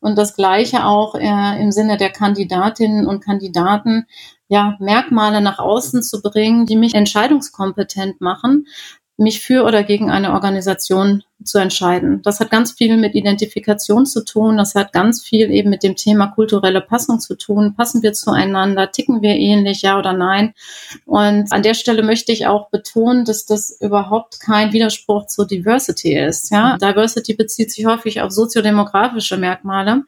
Und 0.00 0.18
das 0.18 0.34
Gleiche 0.34 0.84
auch 0.84 1.14
äh, 1.14 1.62
im 1.62 1.70
Sinne 1.70 1.96
der 1.96 2.10
Kandidatinnen 2.10 3.06
und 3.06 3.24
Kandidaten, 3.24 4.06
ja, 4.48 4.76
Merkmale 4.80 5.40
nach 5.40 5.60
außen 5.60 6.02
zu 6.02 6.20
bringen, 6.20 6.66
die 6.66 6.76
mich 6.76 6.92
entscheidungskompetent 6.92 8.20
machen, 8.20 8.66
mich 9.16 9.40
für 9.40 9.64
oder 9.64 9.84
gegen 9.84 10.10
eine 10.10 10.32
Organisation 10.32 11.22
zu 11.44 11.58
entscheiden. 11.58 12.22
Das 12.22 12.40
hat 12.40 12.50
ganz 12.50 12.72
viel 12.72 12.96
mit 12.96 13.14
Identifikation 13.14 14.06
zu 14.06 14.24
tun. 14.24 14.56
Das 14.56 14.74
hat 14.74 14.92
ganz 14.92 15.22
viel 15.22 15.50
eben 15.50 15.70
mit 15.70 15.82
dem 15.82 15.94
Thema 15.94 16.28
kulturelle 16.28 16.80
Passung 16.80 17.20
zu 17.20 17.36
tun. 17.36 17.74
Passen 17.76 18.02
wir 18.02 18.12
zueinander? 18.12 18.90
Ticken 18.90 19.22
wir 19.22 19.36
ähnlich? 19.36 19.82
Ja 19.82 19.98
oder 19.98 20.12
nein? 20.12 20.54
Und 21.04 21.52
an 21.52 21.62
der 21.62 21.74
Stelle 21.74 22.02
möchte 22.02 22.32
ich 22.32 22.46
auch 22.46 22.70
betonen, 22.70 23.24
dass 23.24 23.46
das 23.46 23.78
überhaupt 23.80 24.40
kein 24.40 24.72
Widerspruch 24.72 25.26
zur 25.26 25.46
Diversity 25.46 26.18
ist. 26.18 26.50
Ja, 26.50 26.76
Diversity 26.78 27.34
bezieht 27.34 27.70
sich 27.70 27.86
häufig 27.86 28.20
auf 28.20 28.32
soziodemografische 28.32 29.36
Merkmale 29.36 30.04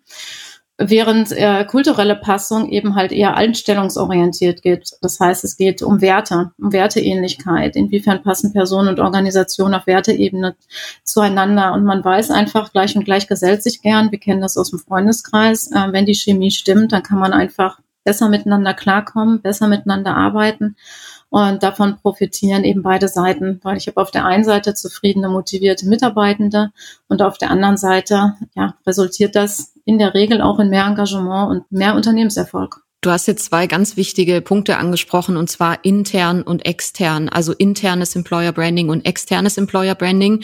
während 0.79 1.33
äh, 1.33 1.65
kulturelle 1.65 2.17
Passung 2.17 2.69
eben 2.69 2.95
halt 2.95 3.13
eher 3.13 3.37
einstellungsorientiert 3.37 4.63
geht. 4.63 4.91
Das 5.01 5.19
heißt, 5.19 5.43
es 5.45 5.57
geht 5.57 5.83
um 5.83 6.01
Werte, 6.01 6.53
um 6.59 6.73
Werteähnlichkeit. 6.73 7.77
Inwiefern 7.77 8.23
passen 8.23 8.53
Personen 8.53 8.89
und 8.89 9.01
Organisationen 9.01 9.75
auf 9.75 9.87
Werteebene 9.87 10.55
zueinander? 11.03 11.73
Und 11.73 11.85
man 11.85 12.05
weiß 12.05 12.31
einfach, 12.31 12.73
gleich 12.73 12.95
und 12.95 13.05
gleich 13.05 13.27
gesellt 13.27 13.63
sich 13.63 13.81
gern. 13.81 14.11
Wir 14.11 14.21
kennen 14.21 14.43
das 14.43 14.59
aus 14.59 14.71
dem 14.71 14.79
Freundeskreis. 14.79 15.71
Äh, 15.73 15.93
wenn 15.93 16.05
die 16.07 16.15
Chemie 16.15 16.51
stimmt, 16.51 16.93
dann 16.93 17.03
kann 17.03 17.19
man 17.19 17.33
einfach 17.33 17.81
besser 18.05 18.29
miteinander 18.29 18.75
klarkommen, 18.75 19.41
besser 19.41 19.69
miteinander 19.69 20.15
arbeiten. 20.15 20.77
Und 21.29 21.63
davon 21.63 21.97
profitieren 21.97 22.65
eben 22.65 22.83
beide 22.83 23.09
Seiten, 23.09 23.61
weil 23.63 23.77
ich 23.79 23.89
habe 23.89 24.01
auf 24.01 24.11
der 24.11 24.25
einen 24.25 24.45
Seite 24.45 24.75
zufriedene, 24.75 25.29
motivierte 25.29 25.89
Mitarbeitende 25.89 26.71
und 27.09 27.21
auf 27.21 27.37
der 27.37 27.51
anderen 27.51 27.77
Seite 27.77 28.35
ja, 28.55 28.75
resultiert 28.87 29.35
das 29.35 29.76
in 29.87 29.99
der 29.99 30.13
Regel 30.13 30.43
auch 30.43 30.59
in 30.59 30.69
mehr 30.69 30.85
Engagement 30.85 31.51
und 31.51 31.73
mehr 31.73 31.95
Unternehmenserfolg. 31.95 32.83
Du 33.01 33.11
hast 33.11 33.27
jetzt 33.29 33.45
zwei 33.45 33.67
ganz 33.67 33.97
wichtige 33.97 34.41
Punkte 34.43 34.79
angesprochen, 34.79 35.37
und 35.37 35.49
zwar 35.49 35.85
intern 35.85 36.43
und 36.43 36.67
extern, 36.67 37.29
also 37.29 37.53
internes 37.53 38.17
Employer 38.17 38.53
Branding 38.53 38.89
und 38.89 39.07
externes 39.07 39.57
Employer 39.57 39.95
Branding. 39.95 40.43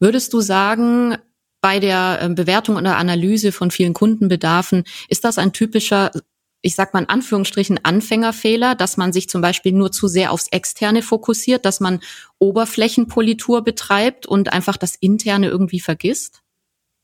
Würdest 0.00 0.32
du 0.32 0.40
sagen, 0.40 1.16
bei 1.60 1.78
der 1.78 2.18
ähm, 2.20 2.34
Bewertung 2.34 2.76
oder 2.76 2.96
Analyse 2.96 3.52
von 3.52 3.70
vielen 3.70 3.94
Kundenbedarfen 3.94 4.84
ist 5.08 5.24
das 5.24 5.38
ein 5.38 5.52
typischer 5.52 6.10
ich 6.62 6.74
sag 6.74 6.92
mal 6.92 7.00
in 7.00 7.08
Anführungsstrichen 7.08 7.80
Anfängerfehler, 7.84 8.74
dass 8.74 8.96
man 8.96 9.14
sich 9.14 9.30
zum 9.30 9.40
Beispiel 9.40 9.72
nur 9.72 9.92
zu 9.92 10.08
sehr 10.08 10.30
aufs 10.30 10.48
Externe 10.48 11.00
fokussiert, 11.02 11.64
dass 11.64 11.80
man 11.80 12.00
Oberflächenpolitur 12.38 13.64
betreibt 13.64 14.26
und 14.26 14.52
einfach 14.52 14.76
das 14.76 14.94
Interne 14.96 15.48
irgendwie 15.48 15.80
vergisst? 15.80 16.39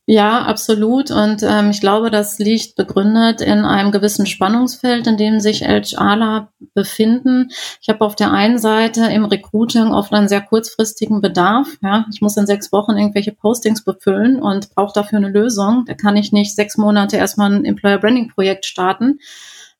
Ja, 0.09 0.43
absolut. 0.43 1.11
Und 1.11 1.43
ähm, 1.43 1.69
ich 1.71 1.81
glaube, 1.81 2.09
das 2.09 2.39
liegt 2.39 2.77
begründet 2.77 3.41
in 3.41 3.65
einem 3.65 3.91
gewissen 3.91 4.25
Spannungsfeld, 4.25 5.05
in 5.05 5.17
dem 5.17 5.41
sich 5.41 5.63
HRler 5.63 6.47
befinden. 6.73 7.49
Ich 7.81 7.89
habe 7.89 8.05
auf 8.05 8.15
der 8.15 8.31
einen 8.31 8.57
Seite 8.57 9.01
im 9.07 9.25
Recruiting 9.25 9.91
oft 9.91 10.13
einen 10.13 10.29
sehr 10.29 10.39
kurzfristigen 10.39 11.19
Bedarf. 11.19 11.77
Ja, 11.83 12.05
ich 12.09 12.21
muss 12.21 12.37
in 12.37 12.47
sechs 12.47 12.71
Wochen 12.71 12.95
irgendwelche 12.95 13.33
Postings 13.33 13.83
befüllen 13.83 14.41
und 14.41 14.73
brauche 14.73 14.93
dafür 14.93 15.17
eine 15.17 15.27
Lösung. 15.27 15.83
Da 15.85 15.93
kann 15.93 16.15
ich 16.15 16.31
nicht 16.31 16.55
sechs 16.55 16.77
Monate 16.77 17.17
erstmal 17.17 17.51
ein 17.51 17.65
Employer 17.65 17.97
Branding 17.97 18.29
Projekt 18.29 18.65
starten 18.65 19.19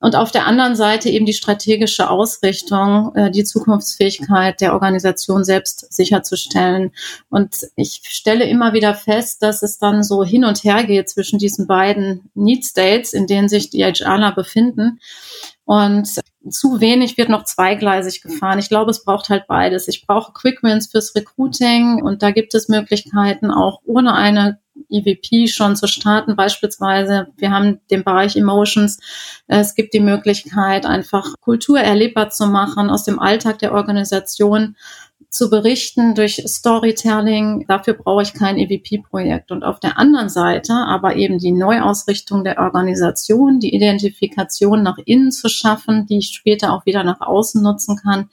und 0.00 0.14
auf 0.14 0.30
der 0.30 0.46
anderen 0.46 0.76
Seite 0.76 1.10
eben 1.10 1.26
die 1.26 1.32
strategische 1.32 2.08
Ausrichtung, 2.08 3.14
äh, 3.16 3.30
die 3.30 3.44
Zukunftsfähigkeit 3.44 4.60
der 4.60 4.72
Organisation 4.74 5.44
selbst 5.44 5.92
sicherzustellen. 5.92 6.92
Und 7.30 7.66
ich 7.74 8.02
stelle 8.04 8.48
immer 8.48 8.72
wieder 8.72 8.94
fest, 8.94 9.42
dass 9.42 9.62
es 9.62 9.78
dann 9.78 10.04
so 10.04 10.22
hin 10.22 10.44
und 10.44 10.62
her 10.62 10.84
geht 10.84 11.08
zwischen 11.08 11.38
diesen 11.38 11.66
beiden 11.66 12.30
Need 12.34 12.64
States, 12.64 13.12
in 13.12 13.26
denen 13.26 13.48
sich 13.48 13.70
die 13.70 13.84
HRler 13.84 14.32
befinden. 14.32 15.00
Und 15.64 16.08
zu 16.48 16.80
wenig 16.80 17.18
wird 17.18 17.28
noch 17.28 17.44
zweigleisig 17.44 18.22
gefahren. 18.22 18.58
Ich 18.58 18.68
glaube, 18.68 18.90
es 18.90 19.04
braucht 19.04 19.28
halt 19.28 19.46
beides. 19.46 19.88
Ich 19.88 20.06
brauche 20.06 20.32
Quick 20.32 20.62
Wins 20.62 20.88
fürs 20.90 21.14
Recruiting 21.14 22.02
und 22.02 22.22
da 22.22 22.30
gibt 22.30 22.54
es 22.54 22.68
Möglichkeiten, 22.68 23.50
auch 23.50 23.80
ohne 23.84 24.14
eine 24.14 24.58
EVP 24.90 25.48
schon 25.48 25.76
zu 25.76 25.86
starten. 25.86 26.36
Beispielsweise, 26.36 27.28
wir 27.36 27.50
haben 27.50 27.80
den 27.90 28.04
Bereich 28.04 28.36
Emotions. 28.36 28.98
Es 29.46 29.74
gibt 29.74 29.92
die 29.92 30.00
Möglichkeit, 30.00 30.86
einfach 30.86 31.34
Kultur 31.40 31.80
erlebbar 31.80 32.30
zu 32.30 32.46
machen 32.46 32.90
aus 32.90 33.04
dem 33.04 33.18
Alltag 33.18 33.58
der 33.58 33.72
Organisation 33.72 34.76
zu 35.30 35.50
berichten 35.50 36.14
durch 36.14 36.42
Storytelling. 36.46 37.66
Dafür 37.68 37.94
brauche 37.94 38.22
ich 38.22 38.32
kein 38.32 38.56
EVP-Projekt. 38.58 39.50
Und 39.50 39.62
auf 39.62 39.78
der 39.78 39.98
anderen 39.98 40.30
Seite 40.30 40.72
aber 40.72 41.16
eben 41.16 41.38
die 41.38 41.52
Neuausrichtung 41.52 42.44
der 42.44 42.58
Organisation, 42.58 43.60
die 43.60 43.74
Identifikation 43.74 44.82
nach 44.82 44.96
innen 45.04 45.30
zu 45.30 45.48
schaffen, 45.48 46.06
die 46.06 46.18
ich 46.18 46.30
später 46.30 46.72
auch 46.72 46.86
wieder 46.86 47.04
nach 47.04 47.20
außen 47.20 47.62
nutzen 47.62 47.96
kann, 47.96 48.30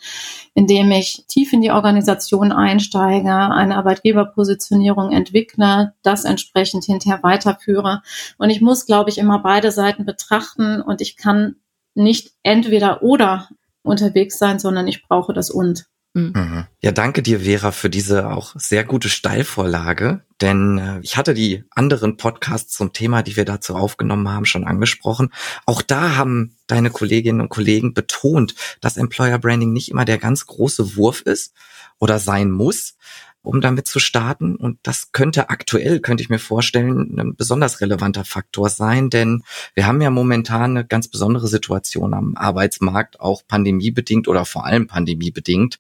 indem 0.53 0.89
ich 0.91 1.25
tief 1.27 1.51
in 1.51 1.61
die 1.61 1.71
Organisation 1.71 2.53
einsteige, 2.53 3.33
eine 3.33 3.75
Arbeitgeberpositionierung 3.75 5.11
entwickle, 5.11 5.93
das 6.01 6.23
entsprechend 6.23 6.85
hinterher 6.85 7.21
weiterführe. 7.23 8.03
Und 8.37 8.49
ich 8.49 8.61
muss, 8.61 8.85
glaube 8.85 9.09
ich, 9.09 9.17
immer 9.17 9.39
beide 9.39 9.71
Seiten 9.71 10.05
betrachten 10.05 10.81
und 10.81 11.01
ich 11.01 11.17
kann 11.17 11.57
nicht 11.93 12.31
entweder 12.43 13.03
oder 13.03 13.49
unterwegs 13.83 14.37
sein, 14.37 14.59
sondern 14.59 14.87
ich 14.87 15.03
brauche 15.07 15.33
das 15.33 15.49
und. 15.49 15.87
Mhm. 16.15 16.31
mhm. 16.33 16.65
Ja, 16.81 16.91
danke 16.91 17.21
dir, 17.21 17.41
Vera, 17.41 17.71
für 17.71 17.89
diese 17.89 18.29
auch 18.31 18.53
sehr 18.55 18.85
gute 18.85 19.09
Steilvorlage. 19.09 20.21
Denn 20.41 20.77
äh, 20.77 20.99
ich 21.01 21.17
hatte 21.17 21.33
die 21.33 21.65
anderen 21.71 22.15
Podcasts 22.15 22.73
zum 22.73 22.93
Thema, 22.93 23.21
die 23.21 23.35
wir 23.35 23.43
dazu 23.43 23.75
aufgenommen 23.75 24.29
haben, 24.29 24.45
schon 24.45 24.63
angesprochen. 24.63 25.33
Auch 25.65 25.81
da 25.81 26.15
haben 26.15 26.55
deine 26.67 26.89
Kolleginnen 26.89 27.41
und 27.41 27.49
Kollegen 27.49 27.93
betont, 27.93 28.55
dass 28.79 28.97
Employer 28.97 29.39
Branding 29.39 29.73
nicht 29.73 29.91
immer 29.91 30.05
der 30.05 30.17
ganz 30.17 30.45
große 30.45 30.95
Wurf 30.95 31.21
ist 31.21 31.53
oder 31.99 32.17
sein 32.17 32.49
muss, 32.49 32.95
um 33.45 33.61
damit 33.61 33.87
zu 33.87 33.99
starten. 33.99 34.55
Und 34.55 34.79
das 34.83 35.11
könnte 35.11 35.49
aktuell, 35.49 35.99
könnte 35.99 36.23
ich 36.23 36.29
mir 36.29 36.39
vorstellen, 36.39 37.17
ein 37.19 37.35
besonders 37.35 37.81
relevanter 37.81 38.25
Faktor 38.25 38.69
sein, 38.69 39.09
denn 39.09 39.43
wir 39.73 39.87
haben 39.87 40.01
ja 40.01 40.09
momentan 40.09 40.71
eine 40.71 40.85
ganz 40.85 41.07
besondere 41.07 41.47
Situation 41.47 42.13
am 42.13 42.35
Arbeitsmarkt, 42.35 43.19
auch 43.19 43.43
pandemiebedingt 43.47 44.27
oder 44.27 44.45
vor 44.45 44.65
allem 44.65 44.87
pandemiebedingt 44.87 45.77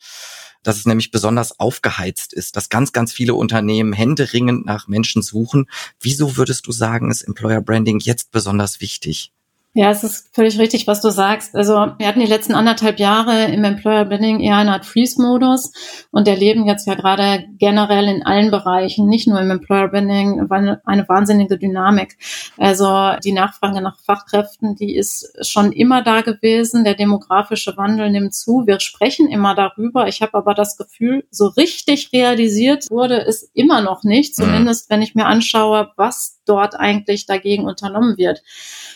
dass 0.65 0.77
es 0.77 0.87
nämlich 0.87 1.11
besonders 1.11 1.59
aufgeheizt 1.59 2.33
ist, 2.33 2.55
dass 2.55 2.69
ganz, 2.69 2.91
ganz 2.91 3.13
viele 3.13 3.35
Unternehmen 3.35 3.93
händeringend 3.93 4.65
nach 4.65 4.87
Menschen 4.87 5.21
suchen. 5.21 5.69
Wieso 6.01 6.37
würdest 6.37 6.65
du 6.65 6.71
sagen, 6.71 7.11
ist 7.11 7.21
Employer 7.21 7.61
Branding 7.61 7.99
jetzt 7.99 8.31
besonders 8.31 8.81
wichtig? 8.81 9.31
Ja, 9.77 9.91
es 9.91 10.05
ist 10.05 10.33
völlig 10.33 10.57
richtig, 10.57 10.87
was 10.87 11.01
du 11.01 11.09
sagst. 11.09 11.53
Also 11.53 11.73
wir 11.73 12.07
hatten 12.07 12.21
die 12.21 12.25
letzten 12.25 12.53
anderthalb 12.55 12.97
Jahre 12.97 13.51
im 13.51 13.65
Employer 13.65 14.05
Branding 14.05 14.39
eher 14.39 14.55
eine 14.55 14.71
Art 14.71 14.85
Freeze-Modus 14.85 16.07
und 16.11 16.29
erleben 16.29 16.65
jetzt 16.65 16.87
ja 16.87 16.95
gerade 16.95 17.43
generell 17.59 18.07
in 18.07 18.25
allen 18.25 18.51
Bereichen, 18.51 19.09
nicht 19.09 19.27
nur 19.27 19.37
im 19.41 19.51
Employer 19.51 19.89
Branding, 19.89 20.49
eine 20.49 21.09
wahnsinnige 21.09 21.57
Dynamik. 21.57 22.17
Also 22.57 23.17
die 23.21 23.33
Nachfrage 23.33 23.81
nach 23.81 23.99
Fachkräften, 23.99 24.77
die 24.77 24.95
ist 24.95 25.45
schon 25.45 25.73
immer 25.73 26.01
da 26.01 26.21
gewesen. 26.21 26.85
Der 26.85 26.95
demografische 26.95 27.75
Wandel 27.75 28.11
nimmt 28.11 28.33
zu. 28.33 28.63
Wir 28.65 28.79
sprechen 28.79 29.27
immer 29.27 29.55
darüber. 29.55 30.07
Ich 30.07 30.21
habe 30.21 30.35
aber 30.35 30.53
das 30.53 30.77
Gefühl, 30.77 31.25
so 31.31 31.47
richtig 31.47 32.13
realisiert 32.13 32.89
wurde 32.89 33.25
es 33.25 33.51
immer 33.53 33.81
noch 33.81 34.03
nicht. 34.03 34.39
Mhm. 34.39 34.43
Zumindest 34.43 34.89
wenn 34.89 35.01
ich 35.01 35.15
mir 35.15 35.25
anschaue, 35.25 35.91
was 35.97 36.34
dort 36.45 36.75
eigentlich 36.75 37.25
dagegen 37.25 37.65
unternommen 37.65 38.17
wird. 38.17 38.41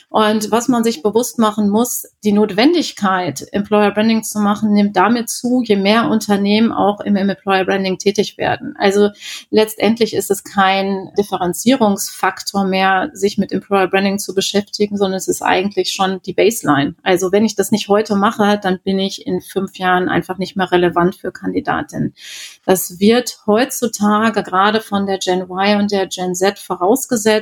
Und 0.09 0.49
was 0.49 0.67
man 0.67 0.83
sich 0.83 1.03
bewusst 1.03 1.37
machen 1.37 1.69
muss, 1.69 2.07
die 2.23 2.31
Notwendigkeit, 2.31 3.45
Employer 3.51 3.91
Branding 3.91 4.23
zu 4.23 4.39
machen, 4.39 4.73
nimmt 4.73 4.95
damit 4.95 5.29
zu, 5.29 5.61
je 5.63 5.75
mehr 5.75 6.09
Unternehmen 6.09 6.71
auch 6.71 6.99
im, 7.01 7.15
Employer 7.15 7.65
Branding 7.65 7.99
tätig 7.99 8.37
werden. 8.39 8.75
Also 8.79 9.09
letztendlich 9.51 10.15
ist 10.15 10.31
es 10.31 10.43
kein 10.43 11.11
Differenzierungsfaktor 11.15 12.65
mehr, 12.65 13.11
sich 13.13 13.37
mit 13.37 13.51
Employer 13.51 13.87
Branding 13.87 14.17
zu 14.17 14.33
beschäftigen, 14.33 14.97
sondern 14.97 15.17
es 15.17 15.27
ist 15.27 15.43
eigentlich 15.43 15.91
schon 15.91 16.21
die 16.23 16.33
Baseline. 16.33 16.95
Also 17.03 17.31
wenn 17.31 17.45
ich 17.45 17.55
das 17.55 17.71
nicht 17.71 17.87
heute 17.87 18.15
mache, 18.15 18.59
dann 18.61 18.79
bin 18.83 18.97
ich 18.97 19.27
in 19.27 19.41
fünf 19.41 19.77
Jahren 19.77 20.09
einfach 20.09 20.39
nicht 20.39 20.55
mehr 20.55 20.71
relevant 20.71 21.17
für 21.17 21.31
Kandidatinnen. 21.31 22.15
Das 22.65 22.99
wird 22.99 23.41
heutzutage 23.45 24.41
gerade 24.41 24.81
von 24.81 25.05
der 25.05 25.19
Gen 25.19 25.41
Y 25.41 25.81
und 25.81 25.91
der 25.91 26.07
Gen 26.07 26.33
Z 26.33 26.57
vorausgesetzt 26.57 27.38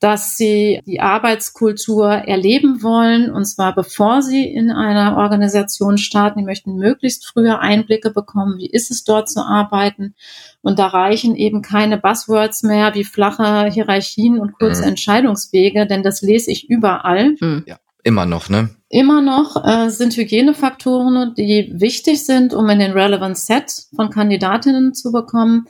dass 0.00 0.38
sie 0.38 0.80
die 0.86 1.00
Arbeitskultur 1.00 2.10
erleben 2.10 2.82
wollen, 2.82 3.30
und 3.30 3.44
zwar 3.44 3.74
bevor 3.74 4.22
sie 4.22 4.46
in 4.46 4.70
einer 4.70 5.18
Organisation 5.18 5.98
starten. 5.98 6.38
Die 6.38 6.44
möchten 6.44 6.76
möglichst 6.76 7.26
früher 7.26 7.60
Einblicke 7.60 8.10
bekommen, 8.10 8.56
wie 8.58 8.70
ist 8.70 8.90
es 8.90 9.04
dort 9.04 9.28
zu 9.28 9.40
arbeiten. 9.40 10.14
Und 10.62 10.78
da 10.78 10.86
reichen 10.86 11.36
eben 11.36 11.60
keine 11.60 11.98
Buzzwords 11.98 12.62
mehr 12.62 12.94
wie 12.94 13.04
flache 13.04 13.70
Hierarchien 13.70 14.40
und 14.40 14.54
kurze 14.54 14.82
mhm. 14.82 14.88
Entscheidungswege, 14.88 15.86
denn 15.86 16.02
das 16.02 16.22
lese 16.22 16.50
ich 16.50 16.70
überall. 16.70 17.36
Mhm. 17.38 17.64
Ja, 17.66 17.76
immer 18.02 18.24
noch, 18.24 18.48
ne? 18.48 18.70
Immer 18.88 19.20
noch 19.20 19.62
äh, 19.64 19.90
sind 19.90 20.16
Hygienefaktoren, 20.16 21.34
die 21.34 21.72
wichtig 21.74 22.24
sind, 22.24 22.54
um 22.54 22.68
in 22.70 22.78
den 22.78 22.92
Relevant 22.92 23.36
Set 23.36 23.70
von 23.94 24.08
Kandidatinnen 24.08 24.94
zu 24.94 25.12
bekommen 25.12 25.68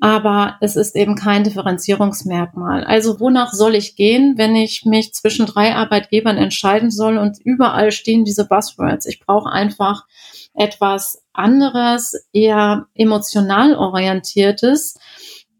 aber 0.00 0.56
es 0.60 0.76
ist 0.76 0.96
eben 0.96 1.16
kein 1.16 1.44
Differenzierungsmerkmal. 1.44 2.84
Also 2.84 3.20
wonach 3.20 3.52
soll 3.52 3.74
ich 3.74 3.96
gehen, 3.96 4.34
wenn 4.36 4.54
ich 4.54 4.84
mich 4.84 5.12
zwischen 5.12 5.46
drei 5.46 5.74
Arbeitgebern 5.74 6.36
entscheiden 6.36 6.90
soll 6.90 7.18
und 7.18 7.38
überall 7.42 7.90
stehen 7.90 8.24
diese 8.24 8.46
Buzzwords? 8.46 9.06
Ich 9.06 9.20
brauche 9.20 9.50
einfach 9.50 10.06
etwas 10.54 11.22
anderes, 11.32 12.14
eher 12.32 12.86
emotional 12.94 13.74
orientiertes, 13.74 14.94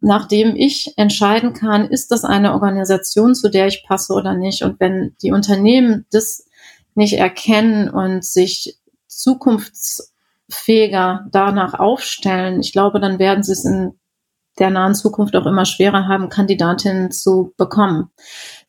nachdem 0.01 0.57
ich 0.57 0.95
entscheiden 0.97 1.53
kann, 1.53 1.89
ist 1.89 2.11
das 2.11 2.25
eine 2.25 2.53
Organisation, 2.53 3.35
zu 3.35 3.51
der 3.51 3.67
ich 3.67 3.85
passe 3.87 4.13
oder 4.13 4.35
nicht. 4.35 4.63
Und 4.63 4.81
wenn 4.81 5.15
die 5.23 5.33
Unternehmen 5.33 6.07
das 6.11 6.47
nicht 6.95 7.15
erkennen 7.15 7.91
und 7.91 8.25
sich 8.25 8.79
zukunftsfähiger 9.07 11.27
danach 11.31 11.75
aufstellen, 11.75 12.61
ich 12.61 12.73
glaube, 12.73 13.01
dann 13.01 13.19
werden 13.19 13.43
sie 13.43 13.53
es 13.53 13.65
in 13.65 13.98
der 14.59 14.71
nahen 14.71 14.95
Zukunft 14.95 15.37
auch 15.37 15.47
immer 15.47 15.65
schwerer 15.65 16.07
haben, 16.09 16.29
Kandidatinnen 16.29 17.11
zu 17.11 17.53
bekommen. 17.57 18.11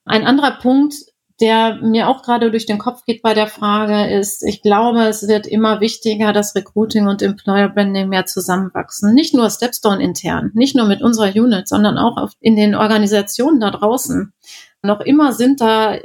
Ein 0.05 0.25
anderer 0.25 0.59
Punkt, 0.59 0.95
der 1.41 1.75
mir 1.81 2.09
auch 2.09 2.21
gerade 2.21 2.51
durch 2.51 2.65
den 2.65 2.79
Kopf 2.79 3.05
geht 3.05 3.21
bei 3.21 3.33
der 3.33 3.47
Frage 3.47 4.13
ist, 4.13 4.43
ich 4.43 4.61
glaube, 4.61 5.03
es 5.03 5.27
wird 5.27 5.47
immer 5.47 5.79
wichtiger, 5.79 6.33
dass 6.33 6.53
Recruiting 6.55 7.07
und 7.07 7.21
Employer 7.21 7.69
Branding 7.69 8.09
mehr 8.09 8.25
zusammenwachsen. 8.25 9.13
Nicht 9.13 9.33
nur 9.33 9.49
Stepstone 9.49 10.03
intern, 10.03 10.51
nicht 10.53 10.75
nur 10.75 10.85
mit 10.85 11.01
unserer 11.01 11.33
Unit, 11.33 11.67
sondern 11.67 11.97
auch 11.97 12.29
in 12.41 12.55
den 12.55 12.75
Organisationen 12.75 13.59
da 13.61 13.71
draußen. 13.71 14.33
Noch 14.81 15.01
immer 15.01 15.31
sind 15.31 15.61
da 15.61 15.95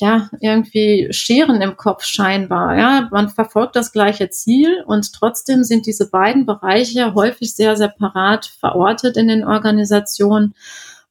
ja, 0.00 0.30
irgendwie 0.40 1.08
Scheren 1.10 1.60
im 1.60 1.76
Kopf 1.76 2.04
scheinbar. 2.04 2.76
Ja, 2.76 3.08
man 3.10 3.28
verfolgt 3.28 3.76
das 3.76 3.92
gleiche 3.92 4.30
Ziel 4.30 4.82
und 4.86 5.12
trotzdem 5.12 5.64
sind 5.64 5.86
diese 5.86 6.10
beiden 6.10 6.46
Bereiche 6.46 7.14
häufig 7.14 7.54
sehr 7.54 7.76
separat 7.76 8.46
verortet 8.46 9.16
in 9.16 9.28
den 9.28 9.44
Organisationen. 9.44 10.54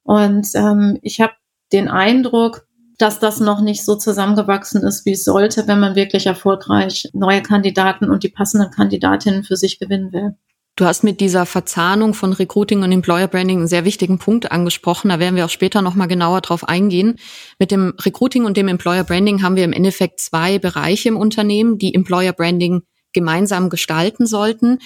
Und 0.02 0.48
ähm, 0.54 0.98
ich 1.02 1.20
habe 1.20 1.34
den 1.72 1.88
Eindruck, 1.88 2.66
dass 2.98 3.20
das 3.20 3.40
noch 3.40 3.60
nicht 3.60 3.84
so 3.84 3.94
zusammengewachsen 3.94 4.82
ist, 4.82 5.06
wie 5.06 5.12
es 5.12 5.24
sollte, 5.24 5.68
wenn 5.68 5.78
man 5.78 5.94
wirklich 5.94 6.26
erfolgreich 6.26 7.08
neue 7.12 7.42
Kandidaten 7.42 8.10
und 8.10 8.24
die 8.24 8.28
passenden 8.28 8.70
Kandidatinnen 8.70 9.44
für 9.44 9.56
sich 9.56 9.78
gewinnen 9.78 10.12
will. 10.12 10.36
Du 10.78 10.84
hast 10.84 11.02
mit 11.02 11.18
dieser 11.20 11.44
Verzahnung 11.44 12.14
von 12.14 12.32
Recruiting 12.32 12.84
und 12.84 12.92
Employer 12.92 13.26
Branding 13.26 13.58
einen 13.58 13.66
sehr 13.66 13.84
wichtigen 13.84 14.20
Punkt 14.20 14.52
angesprochen. 14.52 15.08
Da 15.08 15.18
werden 15.18 15.34
wir 15.34 15.44
auch 15.44 15.50
später 15.50 15.82
nochmal 15.82 16.06
genauer 16.06 16.40
drauf 16.40 16.68
eingehen. 16.68 17.16
Mit 17.58 17.72
dem 17.72 17.94
Recruiting 17.98 18.44
und 18.44 18.56
dem 18.56 18.68
Employer 18.68 19.02
Branding 19.02 19.42
haben 19.42 19.56
wir 19.56 19.64
im 19.64 19.72
Endeffekt 19.72 20.20
zwei 20.20 20.60
Bereiche 20.60 21.08
im 21.08 21.16
Unternehmen, 21.16 21.78
die 21.78 21.96
Employer 21.96 22.32
Branding 22.32 22.82
gemeinsam 23.12 23.70
gestalten 23.70 24.26
sollten. 24.26 24.78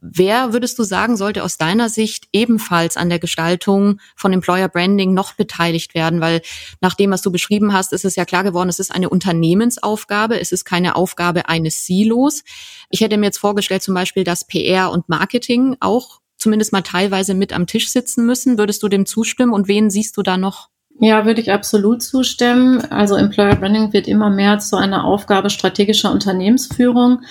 Wer, 0.00 0.52
würdest 0.52 0.78
du 0.78 0.82
sagen, 0.82 1.16
sollte 1.16 1.42
aus 1.42 1.56
deiner 1.56 1.88
Sicht 1.88 2.28
ebenfalls 2.32 2.96
an 2.96 3.08
der 3.08 3.18
Gestaltung 3.18 4.00
von 4.16 4.32
Employer 4.32 4.68
Branding 4.68 5.14
noch 5.14 5.34
beteiligt 5.34 5.94
werden? 5.94 6.20
Weil 6.20 6.42
nach 6.80 6.94
dem, 6.94 7.10
was 7.10 7.22
du 7.22 7.32
beschrieben 7.32 7.72
hast, 7.72 7.92
ist 7.92 8.04
es 8.04 8.16
ja 8.16 8.24
klar 8.24 8.44
geworden, 8.44 8.68
es 8.68 8.78
ist 8.78 8.94
eine 8.94 9.08
Unternehmensaufgabe, 9.08 10.40
es 10.40 10.52
ist 10.52 10.64
keine 10.64 10.96
Aufgabe 10.96 11.48
eines 11.48 11.86
Silos. 11.86 12.44
Ich 12.90 13.00
hätte 13.00 13.16
mir 13.16 13.26
jetzt 13.26 13.38
vorgestellt, 13.38 13.82
zum 13.82 13.94
Beispiel, 13.94 14.24
dass 14.24 14.46
PR 14.46 14.90
und 14.90 15.08
Marketing 15.08 15.76
auch 15.80 16.20
zumindest 16.36 16.72
mal 16.72 16.82
teilweise 16.82 17.34
mit 17.34 17.52
am 17.52 17.66
Tisch 17.66 17.90
sitzen 17.90 18.26
müssen. 18.26 18.58
Würdest 18.58 18.82
du 18.82 18.88
dem 18.88 19.06
zustimmen 19.06 19.52
und 19.52 19.68
wen 19.68 19.90
siehst 19.90 20.16
du 20.16 20.22
da 20.22 20.36
noch? 20.36 20.71
Ja, 21.00 21.24
würde 21.24 21.40
ich 21.40 21.50
absolut 21.50 22.02
zustimmen. 22.02 22.80
Also 22.90 23.16
Employer 23.16 23.56
Branding 23.56 23.92
wird 23.92 24.06
immer 24.06 24.30
mehr 24.30 24.58
zu 24.58 24.76
einer 24.76 25.04
Aufgabe 25.04 25.50
strategischer 25.50 26.12
Unternehmensführung. 26.12 27.22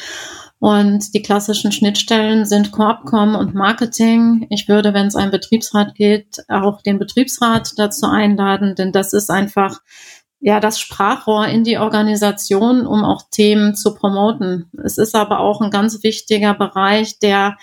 Und 0.59 1.15
die 1.15 1.23
klassischen 1.23 1.71
Schnittstellen 1.71 2.45
sind 2.45 2.71
Koopcom 2.71 3.33
und 3.35 3.55
Marketing. 3.55 4.45
Ich 4.51 4.67
würde, 4.67 4.93
wenn 4.93 5.07
es 5.07 5.15
einen 5.15 5.31
Betriebsrat 5.31 5.95
geht, 5.95 6.43
auch 6.50 6.83
den 6.83 7.00
Betriebsrat 7.00 7.74
dazu 7.77 8.05
einladen, 8.05 8.75
denn 8.75 8.91
das 8.91 9.13
ist 9.13 9.31
einfach 9.31 9.79
ja 10.39 10.59
das 10.59 10.79
Sprachrohr 10.79 11.47
in 11.47 11.63
die 11.63 11.77
Organisation, 11.77 12.85
um 12.85 13.03
auch 13.03 13.24
Themen 13.31 13.74
zu 13.74 13.95
promoten. 13.95 14.69
Es 14.83 14.97
ist 14.97 15.15
aber 15.15 15.39
auch 15.39 15.61
ein 15.61 15.71
ganz 15.71 16.03
wichtiger 16.03 16.53
Bereich, 16.53 17.17
der, 17.17 17.57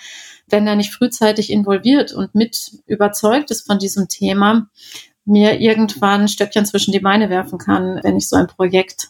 wenn 0.47 0.67
er 0.67 0.75
nicht 0.75 0.93
frühzeitig 0.93 1.51
involviert 1.51 2.11
und 2.11 2.35
mit 2.35 2.71
überzeugt 2.85 3.49
ist 3.51 3.65
von 3.65 3.79
diesem 3.79 4.09
Thema, 4.09 4.67
mir 5.25 5.59
irgendwann 5.59 6.27
Stöckchen 6.27 6.65
zwischen 6.65 6.91
die 6.91 6.99
Beine 6.99 7.29
werfen 7.29 7.59
kann, 7.59 7.99
wenn 8.03 8.17
ich 8.17 8.27
so 8.27 8.35
ein 8.35 8.47
Projekt 8.47 9.09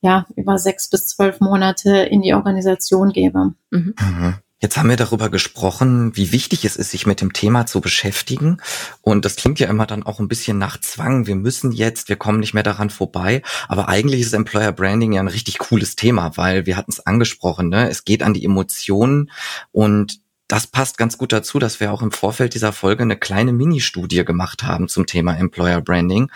ja 0.00 0.26
über 0.36 0.58
sechs 0.58 0.88
bis 0.88 1.06
zwölf 1.06 1.40
Monate 1.40 1.98
in 1.98 2.22
die 2.22 2.34
Organisation 2.34 3.12
gebe. 3.12 3.54
Mhm. 3.70 3.94
mhm. 4.00 4.34
Jetzt 4.62 4.76
haben 4.76 4.90
wir 4.90 4.96
darüber 4.98 5.30
gesprochen, 5.30 6.14
wie 6.16 6.32
wichtig 6.32 6.66
es 6.66 6.76
ist, 6.76 6.90
sich 6.90 7.06
mit 7.06 7.22
dem 7.22 7.32
Thema 7.32 7.64
zu 7.64 7.80
beschäftigen. 7.80 8.58
Und 9.00 9.24
das 9.24 9.36
klingt 9.36 9.58
ja 9.58 9.68
immer 9.68 9.86
dann 9.86 10.02
auch 10.02 10.20
ein 10.20 10.28
bisschen 10.28 10.58
nach 10.58 10.78
Zwang. 10.78 11.26
Wir 11.26 11.34
müssen 11.34 11.72
jetzt, 11.72 12.10
wir 12.10 12.16
kommen 12.16 12.40
nicht 12.40 12.52
mehr 12.52 12.62
daran 12.62 12.90
vorbei. 12.90 13.40
Aber 13.68 13.88
eigentlich 13.88 14.20
ist 14.20 14.34
Employer 14.34 14.72
Branding 14.72 15.12
ja 15.12 15.22
ein 15.22 15.28
richtig 15.28 15.56
cooles 15.58 15.96
Thema, 15.96 16.36
weil 16.36 16.66
wir 16.66 16.76
hatten 16.76 16.92
es 16.92 17.06
angesprochen, 17.06 17.70
ne? 17.70 17.88
Es 17.88 18.04
geht 18.04 18.22
an 18.22 18.34
die 18.34 18.44
Emotionen 18.44 19.30
und 19.72 20.20
das 20.50 20.66
passt 20.66 20.98
ganz 20.98 21.16
gut 21.16 21.32
dazu, 21.32 21.60
dass 21.60 21.78
wir 21.78 21.92
auch 21.92 22.02
im 22.02 22.10
Vorfeld 22.10 22.54
dieser 22.54 22.72
Folge 22.72 23.04
eine 23.04 23.16
kleine 23.16 23.52
Mini-Studie 23.52 24.24
gemacht 24.24 24.64
haben 24.64 24.88
zum 24.88 25.06
Thema 25.06 25.36
Employer 25.36 25.80
Branding 25.80 26.28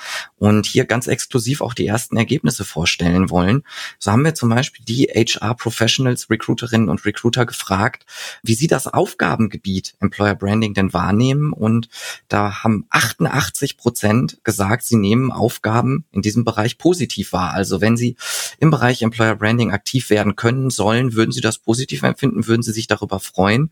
und 0.44 0.66
hier 0.66 0.84
ganz 0.84 1.06
exklusiv 1.06 1.62
auch 1.62 1.72
die 1.72 1.86
ersten 1.86 2.18
Ergebnisse 2.18 2.66
vorstellen 2.66 3.30
wollen. 3.30 3.62
So 3.98 4.12
haben 4.12 4.26
wir 4.26 4.34
zum 4.34 4.50
Beispiel 4.50 4.84
die 4.84 5.04
HR 5.06 5.54
Professionals, 5.54 6.28
Recruiterinnen 6.28 6.90
und 6.90 7.06
Recruiter 7.06 7.46
gefragt, 7.46 8.04
wie 8.42 8.52
sie 8.52 8.66
das 8.66 8.86
Aufgabengebiet 8.86 9.94
Employer 10.00 10.34
Branding 10.34 10.74
denn 10.74 10.92
wahrnehmen 10.92 11.54
und 11.54 11.88
da 12.28 12.62
haben 12.62 12.84
88 12.90 13.78
Prozent 13.78 14.38
gesagt, 14.44 14.82
sie 14.84 14.96
nehmen 14.96 15.32
Aufgaben 15.32 16.04
in 16.12 16.20
diesem 16.20 16.44
Bereich 16.44 16.76
positiv 16.76 17.32
wahr. 17.32 17.54
Also 17.54 17.80
wenn 17.80 17.96
sie 17.96 18.16
im 18.58 18.70
Bereich 18.70 19.00
Employer 19.00 19.36
Branding 19.36 19.70
aktiv 19.70 20.10
werden 20.10 20.36
können, 20.36 20.68
sollen, 20.68 21.14
würden 21.14 21.32
sie 21.32 21.40
das 21.40 21.56
positiv 21.56 22.02
empfinden, 22.02 22.46
würden 22.46 22.62
sie 22.62 22.72
sich 22.72 22.86
darüber 22.86 23.18
freuen. 23.18 23.70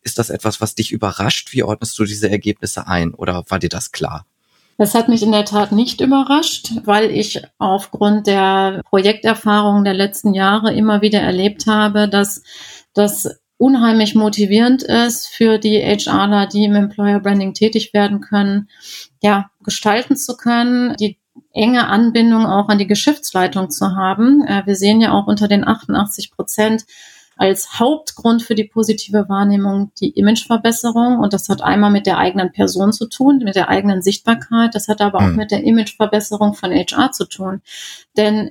Ist 0.00 0.18
das 0.18 0.30
etwas, 0.30 0.62
was 0.62 0.74
dich 0.74 0.90
überrascht? 0.90 1.52
Wie 1.52 1.64
ordnest 1.64 1.98
du 1.98 2.04
diese 2.04 2.30
Ergebnisse 2.30 2.86
ein 2.86 3.12
oder 3.12 3.44
war 3.48 3.58
dir 3.58 3.68
das 3.68 3.92
klar? 3.92 4.24
Das 4.76 4.94
hat 4.94 5.08
mich 5.08 5.22
in 5.22 5.32
der 5.32 5.44
Tat 5.44 5.72
nicht 5.72 6.00
überrascht, 6.00 6.72
weil 6.84 7.10
ich 7.10 7.42
aufgrund 7.58 8.26
der 8.26 8.82
Projekterfahrungen 8.88 9.84
der 9.84 9.94
letzten 9.94 10.34
Jahre 10.34 10.74
immer 10.74 11.00
wieder 11.00 11.20
erlebt 11.20 11.66
habe, 11.66 12.08
dass 12.08 12.42
das 12.92 13.40
unheimlich 13.56 14.14
motivierend 14.14 14.82
ist 14.82 15.28
für 15.28 15.58
die 15.58 15.78
HRler, 15.80 16.46
die 16.46 16.64
im 16.64 16.74
Employer 16.74 17.20
Branding 17.20 17.54
tätig 17.54 17.94
werden 17.94 18.20
können, 18.20 18.68
ja, 19.22 19.50
gestalten 19.62 20.16
zu 20.16 20.36
können, 20.36 20.96
die 20.96 21.18
enge 21.52 21.86
Anbindung 21.86 22.46
auch 22.46 22.68
an 22.68 22.78
die 22.78 22.86
Geschäftsleitung 22.86 23.70
zu 23.70 23.94
haben. 23.94 24.44
Äh, 24.46 24.62
wir 24.66 24.74
sehen 24.74 25.00
ja 25.00 25.12
auch 25.12 25.26
unter 25.26 25.48
den 25.48 25.66
88 25.66 26.32
Prozent 26.32 26.84
als 27.36 27.78
Hauptgrund 27.78 28.42
für 28.42 28.54
die 28.54 28.64
positive 28.64 29.28
Wahrnehmung 29.28 29.90
die 30.00 30.10
Imageverbesserung. 30.10 31.18
Und 31.18 31.32
das 31.32 31.48
hat 31.48 31.62
einmal 31.62 31.90
mit 31.90 32.06
der 32.06 32.18
eigenen 32.18 32.52
Person 32.52 32.92
zu 32.92 33.06
tun, 33.06 33.38
mit 33.38 33.56
der 33.56 33.68
eigenen 33.68 34.02
Sichtbarkeit. 34.02 34.74
Das 34.74 34.88
hat 34.88 35.00
aber 35.00 35.18
auch 35.18 35.28
mhm. 35.28 35.36
mit 35.36 35.50
der 35.50 35.64
Imageverbesserung 35.64 36.54
von 36.54 36.70
HR 36.72 37.12
zu 37.12 37.26
tun. 37.26 37.62
Denn, 38.16 38.50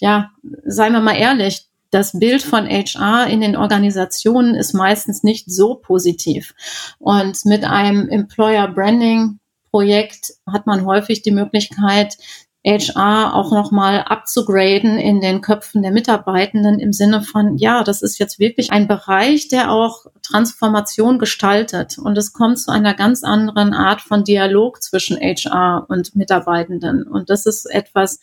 ja, 0.00 0.30
seien 0.64 0.92
wir 0.92 1.00
mal 1.00 1.16
ehrlich, 1.16 1.66
das 1.90 2.18
Bild 2.18 2.42
von 2.42 2.66
HR 2.66 3.26
in 3.26 3.42
den 3.42 3.54
Organisationen 3.54 4.54
ist 4.54 4.72
meistens 4.72 5.22
nicht 5.22 5.50
so 5.50 5.74
positiv. 5.74 6.54
Und 6.98 7.44
mit 7.44 7.64
einem 7.64 8.08
Employer 8.08 8.66
Branding 8.68 9.38
Projekt 9.70 10.34
hat 10.46 10.66
man 10.66 10.84
häufig 10.84 11.22
die 11.22 11.30
Möglichkeit, 11.30 12.18
HR 12.64 13.34
auch 13.34 13.50
nochmal 13.50 14.04
abzugraden 14.06 14.96
in 14.96 15.20
den 15.20 15.40
Köpfen 15.40 15.82
der 15.82 15.90
Mitarbeitenden 15.90 16.78
im 16.78 16.92
Sinne 16.92 17.22
von, 17.22 17.56
ja, 17.56 17.82
das 17.82 18.02
ist 18.02 18.18
jetzt 18.18 18.38
wirklich 18.38 18.70
ein 18.70 18.86
Bereich, 18.86 19.48
der 19.48 19.72
auch 19.72 20.06
Transformation 20.22 21.18
gestaltet. 21.18 21.98
Und 21.98 22.16
es 22.16 22.32
kommt 22.32 22.60
zu 22.60 22.70
einer 22.70 22.94
ganz 22.94 23.24
anderen 23.24 23.74
Art 23.74 24.00
von 24.00 24.22
Dialog 24.22 24.80
zwischen 24.80 25.16
HR 25.16 25.86
und 25.88 26.14
Mitarbeitenden. 26.14 27.02
Und 27.02 27.30
das 27.30 27.46
ist 27.46 27.66
etwas, 27.66 28.20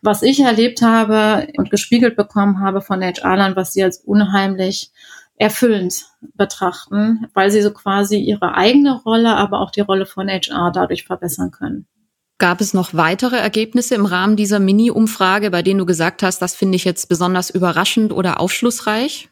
was 0.00 0.22
ich 0.22 0.40
erlebt 0.40 0.82
habe 0.82 1.48
und 1.56 1.70
gespiegelt 1.70 2.16
bekommen 2.16 2.60
habe 2.60 2.82
von 2.82 3.02
HR-Lern, 3.02 3.56
was 3.56 3.72
sie 3.72 3.82
als 3.82 3.98
unheimlich 3.98 4.92
erfüllend 5.36 6.06
betrachten, 6.34 7.26
weil 7.34 7.50
sie 7.50 7.62
so 7.62 7.72
quasi 7.72 8.18
ihre 8.18 8.54
eigene 8.54 9.00
Rolle, 9.02 9.34
aber 9.36 9.60
auch 9.60 9.72
die 9.72 9.80
Rolle 9.80 10.06
von 10.06 10.28
HR 10.28 10.70
dadurch 10.70 11.04
verbessern 11.04 11.50
können. 11.50 11.86
Gab 12.42 12.60
es 12.60 12.74
noch 12.74 12.92
weitere 12.92 13.36
Ergebnisse 13.36 13.94
im 13.94 14.04
Rahmen 14.04 14.34
dieser 14.34 14.58
Mini-Umfrage, 14.58 15.52
bei 15.52 15.62
denen 15.62 15.78
du 15.78 15.86
gesagt 15.86 16.24
hast, 16.24 16.42
das 16.42 16.56
finde 16.56 16.74
ich 16.74 16.84
jetzt 16.84 17.08
besonders 17.08 17.50
überraschend 17.50 18.12
oder 18.12 18.40
aufschlussreich? 18.40 19.28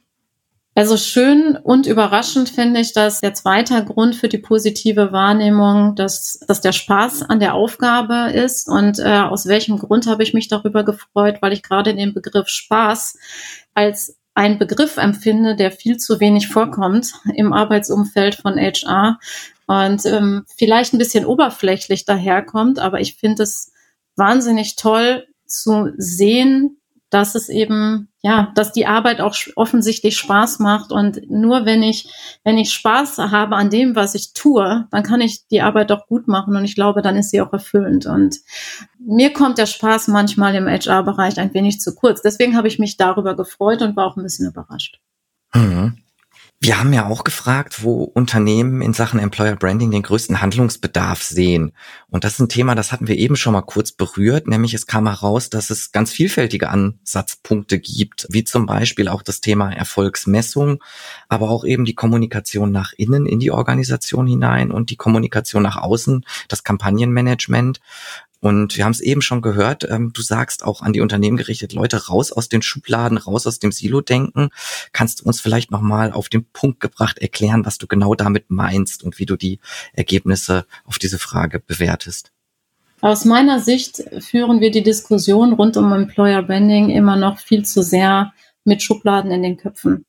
Also 0.77 0.97
schön 0.97 1.59
und 1.61 1.89
überraschend 1.89 2.51
finde 2.51 2.79
ich, 2.79 2.93
dass 2.93 3.21
der 3.21 3.35
zweite 3.35 3.85
Grund 3.85 4.15
für 4.15 4.29
die 4.29 4.39
positive 4.39 5.11
Wahrnehmung, 5.11 5.97
dass, 5.97 6.39
dass 6.47 6.61
der 6.61 6.71
Spaß 6.71 7.23
an 7.23 7.41
der 7.41 7.55
Aufgabe 7.55 8.31
ist. 8.33 8.69
Und 8.69 9.01
äh, 9.01 9.09
aus 9.09 9.47
welchem 9.47 9.81
Grund 9.81 10.07
habe 10.07 10.23
ich 10.23 10.33
mich 10.33 10.47
darüber 10.47 10.85
gefreut? 10.85 11.39
Weil 11.41 11.53
ich 11.53 11.65
gerade 11.65 11.97
den 11.97 12.15
Begriff 12.15 12.47
Spaß 12.47 13.19
als 13.75 14.21
ein 14.35 14.59
Begriff 14.59 14.99
empfinde, 14.99 15.57
der 15.57 15.73
viel 15.73 15.97
zu 15.97 16.21
wenig 16.21 16.47
vorkommt 16.47 17.15
im 17.35 17.53
Arbeitsumfeld 17.53 18.37
von 18.37 18.57
HR 18.57 19.19
und 19.71 20.05
ähm, 20.05 20.47
vielleicht 20.57 20.93
ein 20.93 20.99
bisschen 20.99 21.25
oberflächlich 21.25 22.05
daherkommt. 22.05 22.81
Aber 22.81 23.01
ich 23.01 23.15
finde 23.15 23.45
es 23.45 23.71
wahnsinnig 24.17 24.75
toll 24.75 25.29
zu 25.47 25.93
sehen, 25.97 26.81
dass 27.09 27.37
es 27.37 27.49
eben, 27.49 28.09
ja, 28.21 28.51
dass 28.57 28.73
die 28.73 28.87
Arbeit 28.87 29.21
auch 29.21 29.37
offensichtlich 29.55 30.17
Spaß 30.17 30.59
macht. 30.59 30.91
Und 30.91 31.31
nur 31.31 31.67
wenn 31.67 31.85
ich, 31.85 32.09
wenn 32.43 32.59
ich 32.59 32.73
Spaß 32.73 33.19
habe 33.19 33.55
an 33.55 33.71
dem, 33.71 33.95
was 33.95 34.17
ich 34.17 34.33
tue, 34.33 34.89
dann 34.91 35.05
kann 35.05 35.21
ich 35.21 35.47
die 35.47 35.63
Arbeit 35.63 35.93
auch 35.93 36.09
gut 36.09 36.27
machen. 36.27 36.57
Und 36.57 36.65
ich 36.65 36.75
glaube, 36.75 37.01
dann 37.01 37.17
ist 37.17 37.31
sie 37.31 37.41
auch 37.41 37.53
erfüllend. 37.53 38.07
Und 38.07 38.39
mir 38.99 39.33
kommt 39.33 39.57
der 39.59 39.67
Spaß 39.67 40.09
manchmal 40.09 40.57
im 40.57 40.67
HR-Bereich 40.67 41.39
ein 41.39 41.55
wenig 41.55 41.81
zu 41.81 41.95
kurz. 41.95 42.23
Deswegen 42.23 42.57
habe 42.57 42.67
ich 42.67 42.81
mich 42.81 42.97
darüber 42.97 43.37
gefreut 43.37 43.83
und 43.83 43.95
war 43.95 44.09
auch 44.09 44.17
ein 44.17 44.25
bisschen 44.25 44.49
überrascht. 44.49 44.99
Mhm. 45.55 45.97
Wir 46.63 46.79
haben 46.79 46.93
ja 46.93 47.07
auch 47.07 47.25
gefragt, 47.25 47.85
wo 47.85 48.03
Unternehmen 48.03 48.83
in 48.83 48.93
Sachen 48.93 49.19
Employer 49.19 49.57
Branding 49.57 49.91
den 49.91 50.03
größten 50.03 50.43
Handlungsbedarf 50.43 51.23
sehen. 51.23 51.73
Und 52.11 52.23
das 52.23 52.35
ist 52.35 52.41
ein 52.41 52.51
Thema, 52.51 52.75
das 52.75 52.93
hatten 52.93 53.09
wir 53.09 53.17
eben 53.17 53.35
schon 53.37 53.55
mal 53.55 53.63
kurz 53.63 53.93
berührt, 53.93 54.47
nämlich 54.47 54.75
es 54.75 54.87
kam 54.87 55.09
heraus, 55.09 55.49
dass 55.49 55.71
es 55.71 55.91
ganz 55.91 56.13
vielfältige 56.13 56.69
Ansatzpunkte 56.69 57.79
gibt, 57.79 58.27
wie 58.29 58.45
zum 58.45 58.67
Beispiel 58.67 59.09
auch 59.09 59.23
das 59.23 59.41
Thema 59.41 59.73
Erfolgsmessung, 59.73 60.85
aber 61.31 61.49
auch 61.49 61.65
eben 61.65 61.87
die 61.87 61.95
Kommunikation 61.95 62.71
nach 62.71 62.93
innen 62.95 63.25
in 63.25 63.41
die 63.41 63.53
Organisation 63.53 64.27
hinein 64.27 64.71
und 64.71 64.91
die 64.91 64.97
Kommunikation 64.97 65.63
nach 65.63 65.79
außen, 65.79 66.27
das 66.49 66.63
Kampagnenmanagement. 66.63 67.81
Und 68.41 68.77
wir 68.77 68.85
haben 68.85 68.93
es 68.93 69.01
eben 69.01 69.23
schon 69.23 69.43
gehört, 69.43 69.87
ähm, 69.89 70.13
du 70.15 70.23
sagst 70.23 70.65
auch 70.65 70.83
an 70.83 70.93
die 70.93 71.01
Unternehmen 71.01 71.37
gerichtet, 71.37 71.73
Leute 71.73 72.07
raus 72.09 72.33
aus 72.33 72.49
den 72.49 72.63
Schubladen, 72.63 73.19
raus 73.19 73.47
aus 73.47 73.59
dem 73.59 73.71
Silo-Denken. 73.71 74.49
Kannst 74.93 75.21
du 75.21 75.25
uns 75.25 75.41
vielleicht 75.41 75.71
nochmal 75.71 76.13
auf 76.13 76.29
den 76.29 76.45
Punkt 76.45 76.81
gebracht 76.81 77.19
erklären, 77.19 77.67
was 77.67 77.79
du 77.79 77.87
genau 77.87 78.15
damit 78.15 78.51
meinst 78.51 79.05
und 79.05 79.19
wie 79.19 79.27
du 79.27 79.37
die 79.37 79.61
Ergebnisse 79.93 80.67
auf 80.85 80.99
diese 80.99 81.19
Frage 81.19 81.61
bewertest? 81.61 82.33
Aus 83.03 83.25
meiner 83.25 83.61
Sicht 83.61 84.03
führen 84.19 84.61
wir 84.61 84.71
die 84.71 84.83
Diskussion 84.83 85.55
rund 85.55 85.77
um 85.77 85.93
Employer 85.93 86.43
Branding 86.43 86.91
immer 86.91 87.17
noch 87.17 87.39
viel 87.39 87.65
zu 87.65 87.83
sehr 87.83 88.33
mit 88.65 88.83
Schubladen 88.83 89.31
in 89.31 89.43
den 89.43 89.57
Köpfen. 89.57 90.05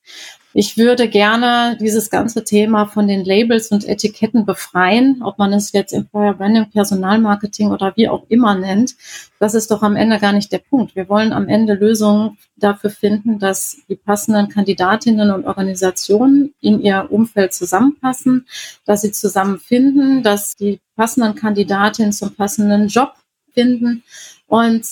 Ich 0.53 0.77
würde 0.77 1.07
gerne 1.07 1.77
dieses 1.79 2.09
ganze 2.09 2.43
Thema 2.43 2.85
von 2.85 3.07
den 3.07 3.23
Labels 3.23 3.71
und 3.71 3.87
Etiketten 3.87 4.45
befreien, 4.45 5.21
ob 5.23 5.37
man 5.37 5.53
es 5.53 5.71
jetzt 5.71 5.93
Employer 5.93 6.33
Branding, 6.33 6.69
Personalmarketing 6.69 7.71
oder 7.71 7.93
wie 7.95 8.09
auch 8.09 8.25
immer 8.27 8.55
nennt. 8.55 8.95
Das 9.39 9.53
ist 9.53 9.71
doch 9.71 9.81
am 9.81 9.95
Ende 9.95 10.19
gar 10.19 10.33
nicht 10.33 10.51
der 10.51 10.57
Punkt. 10.59 10.93
Wir 10.95 11.07
wollen 11.07 11.31
am 11.31 11.47
Ende 11.47 11.75
Lösungen 11.75 12.37
dafür 12.57 12.89
finden, 12.89 13.39
dass 13.39 13.77
die 13.87 13.95
passenden 13.95 14.49
Kandidatinnen 14.49 15.31
und 15.31 15.45
Organisationen 15.45 16.53
in 16.59 16.81
ihr 16.81 17.07
Umfeld 17.09 17.53
zusammenpassen, 17.53 18.45
dass 18.85 19.01
sie 19.01 19.13
zusammenfinden, 19.13 20.21
dass 20.21 20.57
die 20.57 20.81
passenden 20.97 21.35
Kandidatinnen 21.35 22.11
zum 22.11 22.35
passenden 22.35 22.89
Job 22.89 23.13
finden 23.53 24.03
und 24.47 24.85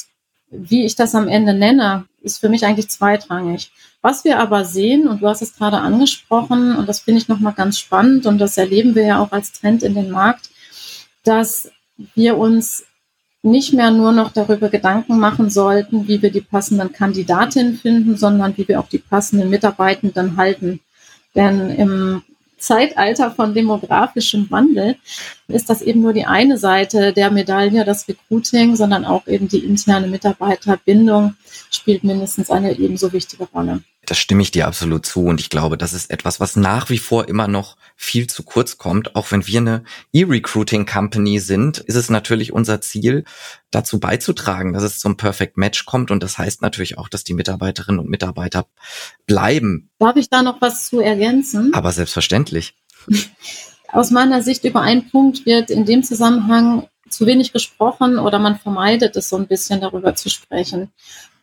wie 0.51 0.85
ich 0.85 0.95
das 0.95 1.15
am 1.15 1.27
Ende 1.27 1.53
nenne, 1.53 2.05
ist 2.21 2.39
für 2.39 2.49
mich 2.49 2.65
eigentlich 2.65 2.89
zweitrangig. 2.89 3.71
Was 4.01 4.23
wir 4.23 4.39
aber 4.39 4.63
sehen, 4.63 5.07
und 5.07 5.21
du 5.21 5.27
hast 5.27 5.41
es 5.41 5.55
gerade 5.55 5.77
angesprochen, 5.77 6.75
und 6.75 6.87
das 6.87 7.01
finde 7.01 7.19
ich 7.21 7.27
nochmal 7.27 7.53
ganz 7.53 7.79
spannend, 7.79 8.25
und 8.25 8.37
das 8.37 8.57
erleben 8.57 8.95
wir 8.95 9.05
ja 9.05 9.19
auch 9.19 9.31
als 9.31 9.51
Trend 9.51 9.83
in 9.83 9.93
den 9.93 10.09
Markt, 10.09 10.49
dass 11.23 11.71
wir 12.15 12.37
uns 12.37 12.85
nicht 13.41 13.73
mehr 13.73 13.91
nur 13.91 14.11
noch 14.11 14.31
darüber 14.31 14.69
Gedanken 14.69 15.19
machen 15.19 15.49
sollten, 15.49 16.07
wie 16.07 16.21
wir 16.21 16.31
die 16.31 16.41
passenden 16.41 16.91
Kandidatinnen 16.91 17.77
finden, 17.77 18.17
sondern 18.17 18.57
wie 18.57 18.67
wir 18.67 18.79
auch 18.79 18.89
die 18.89 18.97
passenden 18.97 19.49
Mitarbeitenden 19.49 20.37
halten. 20.37 20.81
Denn 21.35 21.69
im 21.69 22.21
Zeitalter 22.59 23.31
von 23.31 23.53
demografischem 23.53 24.49
Wandel 24.51 24.95
ist 25.47 25.69
das 25.69 25.81
eben 25.81 26.01
nur 26.01 26.13
die 26.13 26.25
eine 26.25 26.57
Seite 26.57 27.13
der 27.13 27.31
Medaille, 27.31 27.85
das 27.85 28.07
Recruiting, 28.07 28.75
sondern 28.75 29.05
auch 29.05 29.27
eben 29.27 29.47
die 29.47 29.65
interne 29.65 30.07
Mitarbeiterbindung 30.07 31.35
spielt 31.71 32.03
mindestens 32.03 32.51
eine 32.51 32.77
ebenso 32.77 33.11
wichtige 33.13 33.45
Rolle. 33.45 33.81
Das 34.09 34.17
stimme 34.17 34.41
ich 34.41 34.49
dir 34.49 34.65
absolut 34.65 35.05
zu 35.05 35.25
und 35.25 35.39
ich 35.39 35.51
glaube, 35.51 35.77
das 35.77 35.93
ist 35.93 36.09
etwas, 36.09 36.39
was 36.39 36.55
nach 36.55 36.89
wie 36.89 36.97
vor 36.97 37.27
immer 37.27 37.47
noch 37.47 37.77
viel 37.95 38.25
zu 38.25 38.41
kurz 38.41 38.79
kommt. 38.79 39.15
Auch 39.15 39.29
wenn 39.29 39.45
wir 39.45 39.59
eine 39.59 39.83
E-Recruiting 40.13 40.87
Company 40.87 41.37
sind, 41.37 41.77
ist 41.77 41.93
es 41.93 42.09
natürlich 42.09 42.51
unser 42.51 42.81
Ziel, 42.81 43.23
dazu 43.69 43.99
beizutragen, 43.99 44.73
dass 44.73 44.81
es 44.81 44.97
zum 44.97 45.15
Perfect 45.15 45.57
Match 45.57 45.85
kommt 45.85 46.09
und 46.09 46.23
das 46.23 46.39
heißt 46.39 46.63
natürlich 46.63 46.97
auch, 46.97 47.07
dass 47.07 47.23
die 47.23 47.35
Mitarbeiterinnen 47.35 47.99
und 47.99 48.09
Mitarbeiter 48.09 48.65
bleiben. 49.27 49.91
Darf 49.99 50.15
ich 50.15 50.31
da 50.31 50.41
noch 50.41 50.59
was 50.59 50.87
zu 50.87 51.01
ergänzen? 51.01 51.71
Aber 51.75 51.91
selbstverständlich. 51.91 52.73
Aus 53.89 54.09
meiner 54.09 54.41
Sicht 54.41 54.63
über 54.63 54.81
einen 54.81 55.07
Punkt 55.11 55.45
wird 55.45 55.69
in 55.69 55.85
dem 55.85 56.01
Zusammenhang 56.01 56.87
zu 57.09 57.27
wenig 57.27 57.53
gesprochen 57.53 58.17
oder 58.17 58.39
man 58.39 58.57
vermeidet 58.57 59.15
es 59.15 59.29
so 59.29 59.37
ein 59.37 59.45
bisschen 59.45 59.81
darüber 59.81 60.15
zu 60.15 60.29
sprechen. 60.29 60.91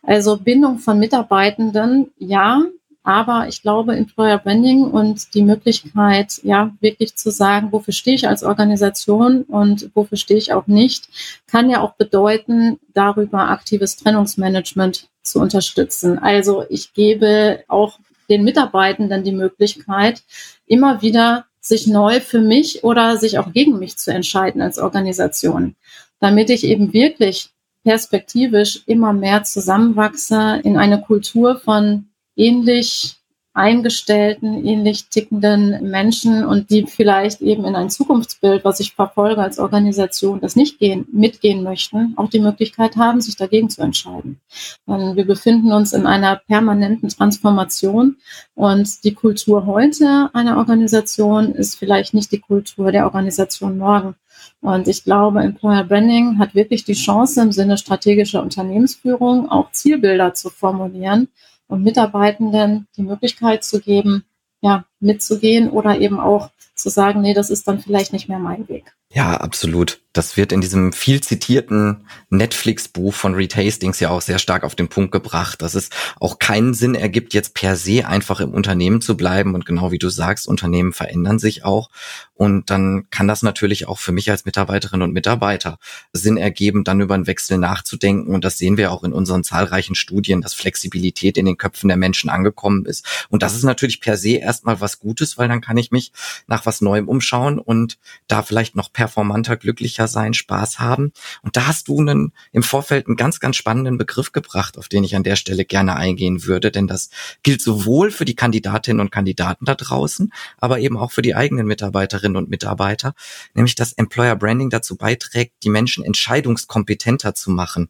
Also 0.03 0.37
Bindung 0.37 0.79
von 0.79 0.99
Mitarbeitenden, 0.99 2.11
ja, 2.17 2.63
aber 3.07 3.47
ich 3.47 3.61
glaube, 3.61 3.95
Employer 3.95 4.37
Branding 4.37 4.83
und 4.83 5.33
die 5.33 5.41
Möglichkeit, 5.41 6.41
ja, 6.43 6.75
wirklich 6.81 7.15
zu 7.15 7.31
sagen, 7.31 7.71
wofür 7.71 7.93
stehe 7.93 8.15
ich 8.15 8.27
als 8.27 8.43
Organisation 8.43 9.43
und 9.43 9.89
wofür 9.93 10.17
stehe 10.17 10.37
ich 10.37 10.51
auch 10.51 10.67
nicht, 10.67 11.07
kann 11.47 11.69
ja 11.69 11.79
auch 11.79 11.93
bedeuten, 11.93 12.79
darüber 12.93 13.49
aktives 13.49 13.95
Trennungsmanagement 13.95 15.07
zu 15.21 15.39
unterstützen. 15.39 16.19
Also 16.19 16.65
ich 16.69 16.93
gebe 16.93 17.63
auch 17.69 17.97
den 18.29 18.43
Mitarbeitenden 18.43 19.23
die 19.23 19.31
Möglichkeit, 19.31 20.23
immer 20.65 21.01
wieder 21.01 21.45
sich 21.61 21.87
neu 21.87 22.19
für 22.19 22.41
mich 22.41 22.83
oder 22.83 23.15
sich 23.15 23.39
auch 23.39 23.53
gegen 23.53 23.79
mich 23.79 23.97
zu 23.97 24.11
entscheiden 24.11 24.61
als 24.61 24.79
Organisation, 24.79 25.75
damit 26.19 26.49
ich 26.49 26.65
eben 26.65 26.91
wirklich 26.91 27.51
perspektivisch 27.87 28.83
immer 28.85 29.13
mehr 29.13 29.45
zusammenwachse 29.45 30.59
in 30.65 30.75
eine 30.75 30.99
Kultur 30.99 31.57
von 31.57 32.07
ähnlich 32.35 33.15
eingestellten, 33.53 34.67
ähnlich 34.67 35.07
tickenden 35.07 35.89
Menschen 35.89 36.45
und 36.45 36.69
die 36.69 36.85
vielleicht 36.85 37.39
eben 37.41 37.63
in 37.63 37.77
ein 37.77 37.89
Zukunftsbild, 37.89 38.65
was 38.65 38.81
ich 38.81 38.93
verfolge 38.93 39.41
als 39.41 39.57
Organisation, 39.57 40.41
das 40.41 40.57
nicht 40.57 40.79
gehen, 40.79 41.07
mitgehen 41.13 41.63
möchten, 41.63 42.13
auch 42.17 42.29
die 42.29 42.41
Möglichkeit 42.41 42.97
haben, 42.97 43.21
sich 43.21 43.37
dagegen 43.37 43.69
zu 43.69 43.81
entscheiden. 43.81 44.41
Und 44.85 45.15
wir 45.15 45.25
befinden 45.25 45.71
uns 45.71 45.93
in 45.93 46.05
einer 46.05 46.35
permanenten 46.35 47.07
Transformation 47.07 48.17
und 48.53 49.05
die 49.05 49.13
Kultur 49.13 49.65
heute 49.65 50.29
einer 50.33 50.57
Organisation 50.57 51.53
ist 51.53 51.79
vielleicht 51.79 52.13
nicht 52.13 52.33
die 52.33 52.41
Kultur 52.41 52.91
der 52.91 53.05
Organisation 53.05 53.77
morgen. 53.77 54.15
Und 54.61 54.87
ich 54.87 55.03
glaube, 55.03 55.41
Employer 55.41 55.83
Branding 55.83 56.39
hat 56.39 56.55
wirklich 56.55 56.83
die 56.83 56.93
Chance 56.93 57.41
im 57.41 57.51
Sinne 57.51 57.77
strategischer 57.77 58.41
Unternehmensführung 58.41 59.49
auch 59.49 59.71
Zielbilder 59.71 60.33
zu 60.33 60.49
formulieren 60.49 61.27
und 61.67 61.83
Mitarbeitenden 61.83 62.87
die 62.97 63.03
Möglichkeit 63.03 63.63
zu 63.63 63.79
geben, 63.79 64.23
ja, 64.61 64.85
mitzugehen 64.99 65.69
oder 65.69 65.99
eben 65.99 66.19
auch 66.19 66.49
zu 66.75 66.89
sagen, 66.89 67.21
nee, 67.21 67.33
das 67.33 67.49
ist 67.49 67.67
dann 67.67 67.79
vielleicht 67.79 68.13
nicht 68.13 68.29
mehr 68.29 68.39
mein 68.39 68.67
Weg. 68.67 68.95
Ja, 69.11 69.37
absolut. 69.37 70.01
Das 70.17 70.35
wird 70.35 70.51
in 70.51 70.61
diesem 70.61 70.93
viel 70.93 71.21
zitierten 71.21 72.05
Netflix-Buch 72.31 73.13
von 73.13 73.35
Reed 73.35 73.55
Hastings 73.55 73.99
ja 73.99 74.09
auch 74.09 74.21
sehr 74.21 74.39
stark 74.39 74.63
auf 74.63 74.73
den 74.73 74.87
Punkt 74.87 75.11
gebracht, 75.11 75.61
dass 75.61 75.75
es 75.75 75.91
auch 76.19 76.39
keinen 76.39 76.73
Sinn 76.73 76.95
ergibt, 76.95 77.35
jetzt 77.35 77.53
per 77.53 77.75
se 77.75 78.07
einfach 78.07 78.39
im 78.39 78.51
Unternehmen 78.51 78.99
zu 78.99 79.15
bleiben. 79.15 79.53
Und 79.53 79.67
genau 79.67 79.91
wie 79.91 79.99
du 79.99 80.09
sagst, 80.09 80.47
Unternehmen 80.47 80.91
verändern 80.91 81.37
sich 81.37 81.63
auch. 81.63 81.91
Und 82.33 82.71
dann 82.71 83.07
kann 83.11 83.27
das 83.27 83.43
natürlich 83.43 83.87
auch 83.87 83.99
für 83.99 84.11
mich 84.11 84.29
als 84.31 84.45
Mitarbeiterin 84.45 85.03
und 85.03 85.13
Mitarbeiter 85.13 85.77
Sinn 86.13 86.37
ergeben, 86.37 86.83
dann 86.83 87.01
über 87.01 87.13
einen 87.13 87.27
Wechsel 87.27 87.59
nachzudenken. 87.59 88.33
Und 88.33 88.43
das 88.43 88.57
sehen 88.57 88.77
wir 88.77 88.91
auch 88.91 89.03
in 89.03 89.13
unseren 89.13 89.43
zahlreichen 89.43 89.95
Studien, 89.95 90.41
dass 90.41 90.55
Flexibilität 90.55 91.37
in 91.37 91.45
den 91.45 91.57
Köpfen 91.57 91.89
der 91.89 91.97
Menschen 91.97 92.31
angekommen 92.31 92.85
ist. 92.85 93.27
Und 93.29 93.43
das 93.43 93.55
ist 93.55 93.63
natürlich 93.63 94.01
per 94.01 94.17
se 94.17 94.37
erstmal 94.37 94.81
was 94.81 94.99
Gutes, 94.99 95.37
weil 95.37 95.47
dann 95.47 95.61
kann 95.61 95.77
ich 95.77 95.91
mich 95.91 96.11
nach 96.47 96.65
was 96.65 96.81
Neuem 96.81 97.07
umschauen 97.07 97.59
und 97.59 97.99
da 98.27 98.41
vielleicht 98.41 98.75
noch 98.75 98.91
performanter, 98.91 99.57
glücklicher 99.57 100.06
Sein, 100.07 100.33
Spaß 100.33 100.79
haben. 100.79 101.11
Und 101.41 101.55
da 101.55 101.67
hast 101.67 101.87
du 101.87 101.99
einen, 101.99 102.33
im 102.51 102.63
Vorfeld 102.63 103.07
einen 103.07 103.15
ganz, 103.15 103.39
ganz 103.39 103.55
spannenden 103.55 103.97
Begriff 103.97 104.31
gebracht, 104.31 104.77
auf 104.77 104.87
den 104.87 105.03
ich 105.03 105.15
an 105.15 105.23
der 105.23 105.35
Stelle 105.35 105.65
gerne 105.65 105.95
eingehen 105.95 106.45
würde, 106.45 106.71
denn 106.71 106.87
das 106.87 107.09
gilt 107.43 107.61
sowohl 107.61 108.11
für 108.11 108.25
die 108.25 108.35
Kandidatinnen 108.35 108.99
und 108.99 109.11
Kandidaten 109.11 109.65
da 109.65 109.75
draußen, 109.75 110.31
aber 110.57 110.79
eben 110.79 110.97
auch 110.97 111.11
für 111.11 111.21
die 111.21 111.35
eigenen 111.35 111.67
Mitarbeiterinnen 111.67 112.37
und 112.37 112.49
Mitarbeiter, 112.49 113.13
nämlich 113.53 113.75
dass 113.75 113.93
Employer 113.93 114.35
Branding 114.35 114.69
dazu 114.69 114.95
beiträgt, 114.95 115.55
die 115.63 115.69
Menschen 115.69 116.03
entscheidungskompetenter 116.03 117.33
zu 117.33 117.51
machen. 117.51 117.89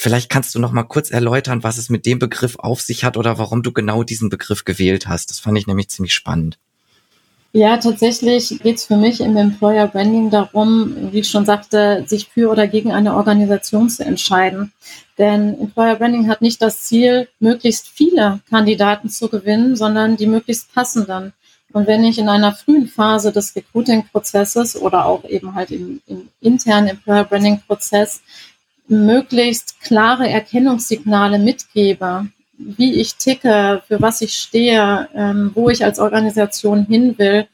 Vielleicht 0.00 0.30
kannst 0.30 0.54
du 0.54 0.60
noch 0.60 0.70
mal 0.70 0.84
kurz 0.84 1.10
erläutern, 1.10 1.64
was 1.64 1.76
es 1.76 1.90
mit 1.90 2.06
dem 2.06 2.20
Begriff 2.20 2.56
auf 2.60 2.80
sich 2.80 3.02
hat 3.02 3.16
oder 3.16 3.36
warum 3.36 3.64
du 3.64 3.72
genau 3.72 4.04
diesen 4.04 4.28
Begriff 4.28 4.64
gewählt 4.64 5.08
hast. 5.08 5.30
Das 5.30 5.40
fand 5.40 5.58
ich 5.58 5.66
nämlich 5.66 5.90
ziemlich 5.90 6.14
spannend. 6.14 6.60
Ja, 7.52 7.78
tatsächlich 7.78 8.60
geht 8.62 8.76
es 8.76 8.84
für 8.84 8.98
mich 8.98 9.20
im 9.20 9.34
Employer 9.36 9.88
Branding 9.88 10.30
darum, 10.30 11.10
wie 11.12 11.20
ich 11.20 11.30
schon 11.30 11.46
sagte, 11.46 12.04
sich 12.06 12.28
für 12.28 12.50
oder 12.50 12.66
gegen 12.68 12.92
eine 12.92 13.14
Organisation 13.14 13.88
zu 13.88 14.04
entscheiden. 14.04 14.72
Denn 15.16 15.58
Employer 15.58 15.96
Branding 15.96 16.28
hat 16.28 16.42
nicht 16.42 16.60
das 16.60 16.82
Ziel, 16.82 17.26
möglichst 17.40 17.88
viele 17.88 18.40
Kandidaten 18.50 19.08
zu 19.08 19.28
gewinnen, 19.28 19.76
sondern 19.76 20.18
die 20.18 20.26
möglichst 20.26 20.74
passenden. 20.74 21.32
Und 21.72 21.86
wenn 21.86 22.04
ich 22.04 22.18
in 22.18 22.28
einer 22.28 22.52
frühen 22.54 22.86
Phase 22.86 23.32
des 23.32 23.56
Recruiting-Prozesses 23.56 24.76
oder 24.80 25.06
auch 25.06 25.24
eben 25.24 25.54
halt 25.54 25.70
im, 25.70 26.02
im 26.06 26.28
internen 26.40 26.88
Employer 26.88 27.24
Branding-Prozess 27.24 28.20
möglichst 28.88 29.80
klare 29.80 30.28
Erkennungssignale 30.28 31.38
mitgebe, 31.38 32.26
wie 32.58 32.94
ich 32.94 33.16
ticke, 33.16 33.82
für 33.86 34.02
was 34.02 34.20
ich 34.20 34.34
stehe, 34.34 35.08
ähm, 35.14 35.52
wo 35.54 35.70
ich 35.70 35.84
als 35.84 35.98
Organisation 35.98 36.84
hin 36.84 37.16
will, 37.18 37.46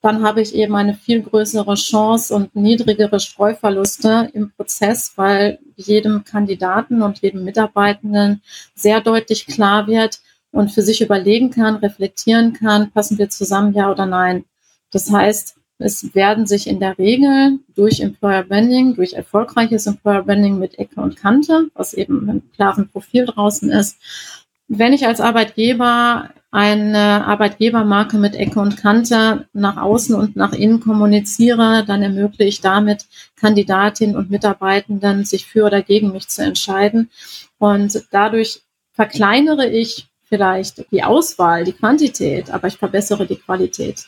dann 0.00 0.22
habe 0.22 0.40
ich 0.40 0.54
eben 0.54 0.74
eine 0.76 0.94
viel 0.94 1.22
größere 1.22 1.74
Chance 1.74 2.34
und 2.34 2.54
niedrigere 2.54 3.20
Streuverluste 3.20 4.30
im 4.32 4.52
Prozess, 4.52 5.12
weil 5.16 5.58
jedem 5.76 6.24
Kandidaten 6.24 7.02
und 7.02 7.20
jedem 7.20 7.44
Mitarbeitenden 7.44 8.42
sehr 8.74 9.00
deutlich 9.00 9.46
klar 9.46 9.86
wird 9.86 10.20
und 10.52 10.70
für 10.70 10.82
sich 10.82 11.00
überlegen 11.00 11.50
kann, 11.50 11.76
reflektieren 11.76 12.52
kann, 12.52 12.90
passen 12.92 13.18
wir 13.18 13.28
zusammen, 13.28 13.74
ja 13.74 13.90
oder 13.90 14.06
nein. 14.06 14.44
Das 14.90 15.10
heißt, 15.10 15.57
es 15.78 16.14
werden 16.14 16.46
sich 16.46 16.66
in 16.66 16.80
der 16.80 16.98
Regel 16.98 17.60
durch 17.74 18.00
Employer 18.00 18.42
Branding, 18.42 18.94
durch 18.94 19.12
erfolgreiches 19.12 19.86
Employer 19.86 20.22
Branding 20.22 20.58
mit 20.58 20.78
Ecke 20.78 21.00
und 21.00 21.16
Kante, 21.16 21.68
was 21.74 21.94
eben 21.94 22.28
einem 22.28 22.42
klaren 22.54 22.88
Profil 22.88 23.26
draußen 23.26 23.70
ist, 23.70 23.96
wenn 24.68 24.92
ich 24.92 25.06
als 25.06 25.20
Arbeitgeber 25.20 26.30
eine 26.50 27.26
Arbeitgebermarke 27.26 28.18
mit 28.18 28.34
Ecke 28.34 28.60
und 28.60 28.76
Kante 28.76 29.48
nach 29.52 29.76
außen 29.76 30.14
und 30.14 30.36
nach 30.36 30.52
innen 30.52 30.80
kommuniziere, 30.80 31.84
dann 31.86 32.02
ermögliche 32.02 32.44
ich 32.44 32.60
damit 32.60 33.06
Kandidatinnen 33.36 34.16
und 34.16 34.30
Mitarbeitenden, 34.30 35.24
sich 35.24 35.46
für 35.46 35.64
oder 35.64 35.82
gegen 35.82 36.12
mich 36.12 36.28
zu 36.28 36.42
entscheiden. 36.42 37.10
Und 37.58 38.06
dadurch 38.10 38.62
verkleinere 38.92 39.68
ich 39.68 40.08
vielleicht 40.24 40.90
die 40.90 41.02
Auswahl, 41.02 41.64
die 41.64 41.72
Quantität, 41.72 42.50
aber 42.50 42.68
ich 42.68 42.76
verbessere 42.76 43.26
die 43.26 43.36
Qualität. 43.36 44.06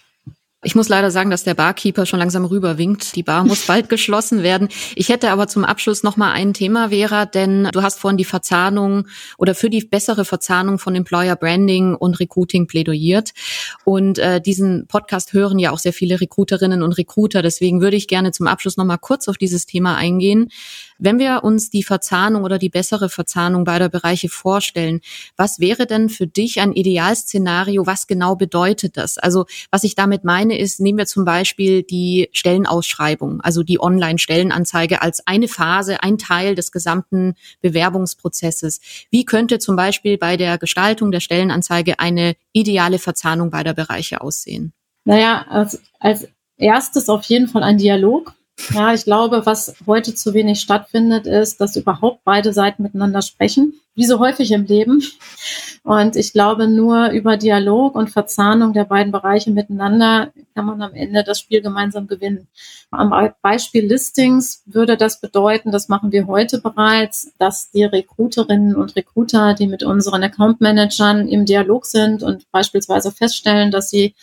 Ich 0.63 0.75
muss 0.75 0.91
leider 0.91 1.11
sagen, 1.11 1.31
dass 1.31 1.43
der 1.43 1.55
Barkeeper 1.55 2.05
schon 2.05 2.19
langsam 2.19 2.45
rüberwinkt. 2.45 3.17
Die 3.17 3.23
Bar 3.23 3.45
muss 3.45 3.67
bald 3.67 3.89
geschlossen 3.89 4.43
werden. 4.43 4.69
Ich 4.95 5.09
hätte 5.09 5.31
aber 5.31 5.49
zum 5.49 5.65
Abschluss 5.65 6.03
noch 6.03 6.19
mal 6.19 6.33
ein 6.33 6.53
Thema, 6.53 6.91
Vera, 6.91 7.25
denn 7.25 7.71
du 7.73 7.83
hast 7.83 7.99
vorhin 7.99 8.19
die 8.19 8.27
Verzahnung 8.27 9.09
oder 9.39 9.55
für 9.55 9.71
die 9.71 9.81
bessere 9.81 10.27
Verzahnung 10.27 10.79
von 10.79 10.95
Employer 10.95 11.35
Branding 11.35 11.95
und 11.95 12.21
Recruiting 12.21 12.67
plädoyiert. 12.67 13.31
Und 13.85 14.19
äh, 14.19 14.43
diesen 14.43 14.87
Podcast 14.87 15.33
hören 15.33 15.59
ja 15.59 15.71
auch 15.71 15.79
sehr 15.79 15.95
viele 15.95 16.21
Recruiterinnen 16.21 16.83
und 16.83 16.93
Recruiter. 16.93 17.41
Deswegen 17.41 17.81
würde 17.81 17.97
ich 17.97 18.07
gerne 18.07 18.31
zum 18.31 18.47
Abschluss 18.47 18.77
noch 18.77 18.85
mal 18.85 18.99
kurz 18.99 19.29
auf 19.29 19.39
dieses 19.39 19.65
Thema 19.65 19.97
eingehen. 19.97 20.51
Wenn 20.99 21.19
wir 21.19 21.43
uns 21.43 21.71
die 21.71 21.83
Verzahnung 21.83 22.45
oder 22.45 22.59
die 22.59 22.69
bessere 22.69 23.09
Verzahnung 23.09 23.65
beider 23.65 23.89
Bereiche 23.89 24.29
vorstellen, 24.29 25.01
was 25.35 25.59
wäre 25.59 25.87
denn 25.87 26.11
für 26.11 26.27
dich 26.27 26.61
ein 26.61 26.73
Idealszenario? 26.73 27.87
Was 27.87 28.07
genau 28.07 28.37
bedeutet 28.37 28.99
das? 28.99 29.17
Also 29.17 29.47
was 29.71 29.85
ich 29.85 29.95
damit 29.95 30.25
meine 30.25 30.50
ist, 30.57 30.81
nehmen 30.81 30.99
wir 30.99 31.07
zum 31.07 31.25
Beispiel 31.25 31.83
die 31.83 32.29
Stellenausschreibung, 32.33 33.41
also 33.41 33.63
die 33.63 33.81
Online-Stellenanzeige 33.81 35.03
als 35.03 35.27
eine 35.27 35.49
Phase, 35.49 36.03
ein 36.03 36.19
Teil 36.19 36.55
des 36.55 36.73
gesamten 36.73 37.35
Bewerbungsprozesses. 37.61 38.81
Wie 39.11 39.25
könnte 39.25 39.59
zum 39.59 39.77
Beispiel 39.77 40.19
bei 40.19 40.37
der 40.37 40.59
Gestaltung 40.59 41.11
der 41.11 41.21
Stellenanzeige 41.21 41.99
eine 41.99 42.35
ideale 42.53 42.99
Verzahnung 42.99 43.51
beider 43.51 43.75
Bereiche 43.75 44.21
aussehen? 44.21 44.73
Naja, 45.05 45.47
als, 45.49 45.81
als 45.99 46.29
erstes 46.57 47.09
auf 47.09 47.25
jeden 47.25 47.49
Fall 47.49 47.63
ein 47.63 47.79
Dialog 47.79 48.35
ja, 48.73 48.95
ich 48.95 49.05
glaube, 49.05 49.47
was 49.47 49.75
heute 49.87 50.15
zu 50.15 50.35
wenig 50.35 50.61
stattfindet, 50.61 51.27
ist, 51.27 51.61
dass 51.61 51.77
überhaupt 51.77 52.25
beide 52.25 52.53
Seiten 52.53 52.83
miteinander 52.83 53.23
sprechen, 53.23 53.75
wie 53.95 54.05
so 54.05 54.19
häufig 54.19 54.53
im 54.53 54.65
Leben. 54.67 55.03
Und 55.83 56.17
ich 56.17 56.33
glaube, 56.33 56.69
nur 56.69 57.11
über 57.11 57.37
Dialog 57.37 57.95
und 57.95 58.11
Verzahnung 58.11 58.73
der 58.73 58.85
beiden 58.85 59.13
Bereiche 59.13 59.51
miteinander 59.51 60.33
kann 60.55 60.67
man 60.67 60.83
am 60.83 60.95
Ende 60.95 61.25
das 61.25 61.41
Spiel 61.41 61.63
gemeinsam 61.63 62.07
gewinnen. 62.07 62.49
Am 62.91 63.13
Beispiel 63.43 63.87
Listings 63.87 64.63
würde 64.67 64.97
das 64.97 65.21
bedeuten, 65.21 65.73
das 65.73 65.89
machen 65.89 66.13
wir 66.13 66.27
heute 66.27 66.61
bereits, 66.61 67.33
dass 67.39 67.71
die 67.71 67.85
Recruiterinnen 67.85 68.77
und 68.77 68.95
Recruiter, 68.97 69.55
die 69.55 69.67
mit 69.67 69.83
unseren 69.83 70.23
Account 70.23 70.61
Managern 70.61 71.29
im 71.29 71.47
Dialog 71.47 71.87
sind 71.87 72.23
und 72.23 72.51
beispielsweise 72.51 73.11
feststellen, 73.11 73.71
dass 73.71 73.91
sie 73.91 74.15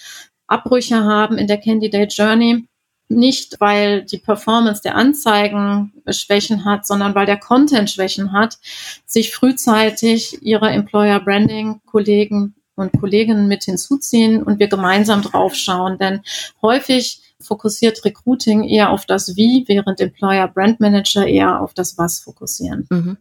Abbrüche 0.47 1.04
haben 1.04 1.38
in 1.38 1.47
der 1.47 1.58
Candidate 1.58 2.13
Journey, 2.13 2.67
nicht, 3.10 3.60
weil 3.60 4.04
die 4.04 4.17
Performance 4.17 4.82
der 4.82 4.96
Anzeigen 4.96 5.93
Schwächen 6.10 6.65
hat, 6.65 6.86
sondern 6.86 7.15
weil 7.15 7.26
der 7.26 7.38
Content 7.38 7.89
Schwächen 7.89 8.34
hat, 8.34 8.58
sich 9.06 9.34
frühzeitig 9.34 10.41
ihre 10.41 10.70
Employer 10.70 11.20
Branding 11.20 11.82
Kollegen 11.86 12.56
und 12.76 12.91
Kolleginnen 13.00 13.48
mit 13.48 13.63
hinzuziehen 13.63 14.43
und 14.43 14.60
wir 14.60 14.67
gemeinsam 14.67 15.22
draufschauen. 15.22 15.98
Denn 15.98 16.22
häufig 16.62 17.22
fokussiert 17.39 18.04
Recruiting 18.06 18.63
eher 18.63 18.91
auf 18.91 19.06
das 19.06 19.36
Wie, 19.36 19.63
während 19.67 20.00
Employer 20.00 20.48
Brand 20.48 20.80
Manager 20.80 21.26
eher 21.26 21.62
auf 21.62 21.74
das 21.74 21.98
Was 21.98 22.20
fokussieren. 22.20 22.88
Mhm. 22.89 23.17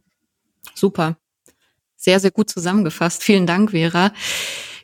Super. 0.74 1.16
Sehr, 1.96 2.20
sehr 2.20 2.30
gut 2.30 2.50
zusammengefasst. 2.50 3.22
Vielen 3.22 3.46
Dank, 3.46 3.70
Vera. 3.70 4.12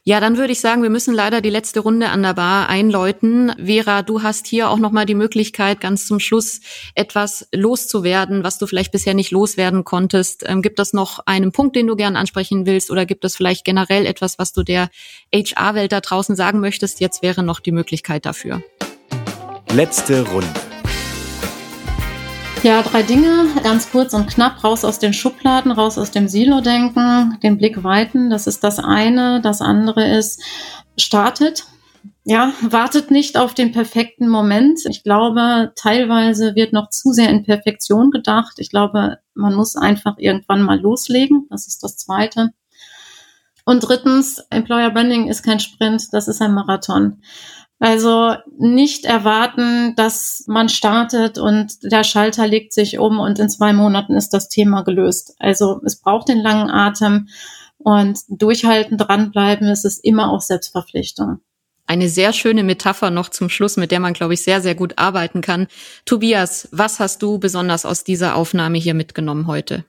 Ja, 0.04 0.18
dann 0.18 0.36
würde 0.36 0.52
ich 0.52 0.60
sagen, 0.60 0.82
wir 0.82 0.90
müssen 0.90 1.14
leider 1.14 1.40
die 1.40 1.50
letzte 1.50 1.78
Runde 1.78 2.08
an 2.08 2.24
der 2.24 2.34
Bar 2.34 2.68
einläuten. 2.68 3.52
Vera, 3.56 4.02
du 4.02 4.22
hast 4.24 4.48
hier 4.48 4.68
auch 4.68 4.78
nochmal 4.78 5.06
die 5.06 5.14
Möglichkeit, 5.14 5.80
ganz 5.80 6.08
zum 6.08 6.18
Schluss 6.18 6.60
etwas 6.96 7.46
loszuwerden, 7.54 8.42
was 8.42 8.58
du 8.58 8.66
vielleicht 8.66 8.90
bisher 8.90 9.14
nicht 9.14 9.30
loswerden 9.30 9.84
konntest. 9.84 10.42
Ähm, 10.44 10.60
gibt 10.60 10.80
es 10.80 10.92
noch 10.92 11.20
einen 11.26 11.52
Punkt, 11.52 11.76
den 11.76 11.86
du 11.86 11.94
gern 11.94 12.16
ansprechen 12.16 12.66
willst 12.66 12.90
oder 12.90 13.06
gibt 13.06 13.24
es 13.24 13.36
vielleicht 13.36 13.64
generell 13.64 14.04
etwas, 14.06 14.40
was 14.40 14.52
du 14.52 14.64
der 14.64 14.88
HR-Welt 15.32 15.92
da 15.92 16.00
draußen 16.00 16.34
sagen 16.34 16.58
möchtest? 16.58 16.98
Jetzt 16.98 17.22
wäre 17.22 17.44
noch 17.44 17.60
die 17.60 17.72
Möglichkeit 17.72 18.26
dafür. 18.26 18.60
Letzte 19.72 20.22
Runde. 20.28 20.61
Ja, 22.62 22.80
drei 22.84 23.02
Dinge, 23.02 23.48
ganz 23.64 23.90
kurz 23.90 24.14
und 24.14 24.28
knapp, 24.28 24.62
raus 24.62 24.84
aus 24.84 25.00
den 25.00 25.12
Schubladen, 25.12 25.72
raus 25.72 25.98
aus 25.98 26.12
dem 26.12 26.28
Silo-Denken, 26.28 27.36
den 27.42 27.58
Blick 27.58 27.82
weiten, 27.82 28.30
das 28.30 28.46
ist 28.46 28.62
das 28.62 28.78
eine. 28.78 29.40
Das 29.40 29.60
andere 29.60 30.16
ist, 30.16 30.40
startet. 30.96 31.64
Ja, 32.22 32.52
wartet 32.60 33.10
nicht 33.10 33.36
auf 33.36 33.54
den 33.54 33.72
perfekten 33.72 34.28
Moment. 34.28 34.78
Ich 34.88 35.02
glaube, 35.02 35.72
teilweise 35.74 36.54
wird 36.54 36.72
noch 36.72 36.88
zu 36.90 37.10
sehr 37.10 37.30
in 37.30 37.42
Perfektion 37.42 38.12
gedacht. 38.12 38.54
Ich 38.58 38.70
glaube, 38.70 39.18
man 39.34 39.54
muss 39.54 39.74
einfach 39.74 40.14
irgendwann 40.18 40.62
mal 40.62 40.78
loslegen. 40.78 41.48
Das 41.50 41.66
ist 41.66 41.82
das 41.82 41.96
zweite. 41.96 42.50
Und 43.64 43.80
drittens, 43.80 44.38
Employer 44.50 44.90
Branding 44.90 45.26
ist 45.28 45.42
kein 45.42 45.58
Sprint, 45.58 46.12
das 46.12 46.28
ist 46.28 46.40
ein 46.40 46.54
Marathon. 46.54 47.22
Also 47.82 48.36
nicht 48.60 49.06
erwarten, 49.06 49.96
dass 49.96 50.44
man 50.46 50.68
startet 50.68 51.36
und 51.36 51.82
der 51.82 52.04
Schalter 52.04 52.46
legt 52.46 52.72
sich 52.72 53.00
um 53.00 53.18
und 53.18 53.40
in 53.40 53.50
zwei 53.50 53.72
Monaten 53.72 54.14
ist 54.14 54.28
das 54.28 54.48
Thema 54.48 54.82
gelöst. 54.82 55.34
Also 55.40 55.80
es 55.84 55.96
braucht 55.96 56.28
den 56.28 56.38
langen 56.38 56.70
Atem 56.70 57.26
und 57.78 58.20
durchhalten, 58.28 58.98
dranbleiben, 58.98 59.66
es 59.66 59.84
ist 59.84 59.98
immer 60.04 60.30
auch 60.30 60.42
Selbstverpflichtung. 60.42 61.40
Eine 61.84 62.08
sehr 62.08 62.32
schöne 62.32 62.62
Metapher 62.62 63.10
noch 63.10 63.30
zum 63.30 63.48
Schluss, 63.48 63.76
mit 63.76 63.90
der 63.90 63.98
man, 63.98 64.12
glaube 64.12 64.34
ich, 64.34 64.42
sehr, 64.42 64.60
sehr 64.60 64.76
gut 64.76 64.96
arbeiten 64.98 65.40
kann. 65.40 65.66
Tobias, 66.04 66.68
was 66.70 67.00
hast 67.00 67.20
du 67.20 67.38
besonders 67.38 67.84
aus 67.84 68.04
dieser 68.04 68.36
Aufnahme 68.36 68.78
hier 68.78 68.94
mitgenommen 68.94 69.48
heute? 69.48 69.84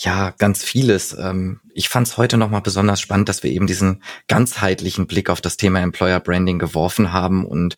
Ja, 0.00 0.30
ganz 0.38 0.62
vieles. 0.62 1.12
Ähm, 1.18 1.60
ich 1.74 1.88
fand 1.88 2.06
es 2.06 2.16
heute 2.16 2.36
nochmal 2.36 2.60
besonders 2.60 3.00
spannend, 3.00 3.28
dass 3.28 3.42
wir 3.42 3.50
eben 3.50 3.66
diesen 3.66 4.04
ganzheitlichen 4.28 5.08
Blick 5.08 5.28
auf 5.28 5.40
das 5.40 5.56
Thema 5.56 5.80
Employer 5.80 6.20
Branding 6.20 6.60
geworfen 6.60 7.12
haben 7.12 7.44
und 7.44 7.76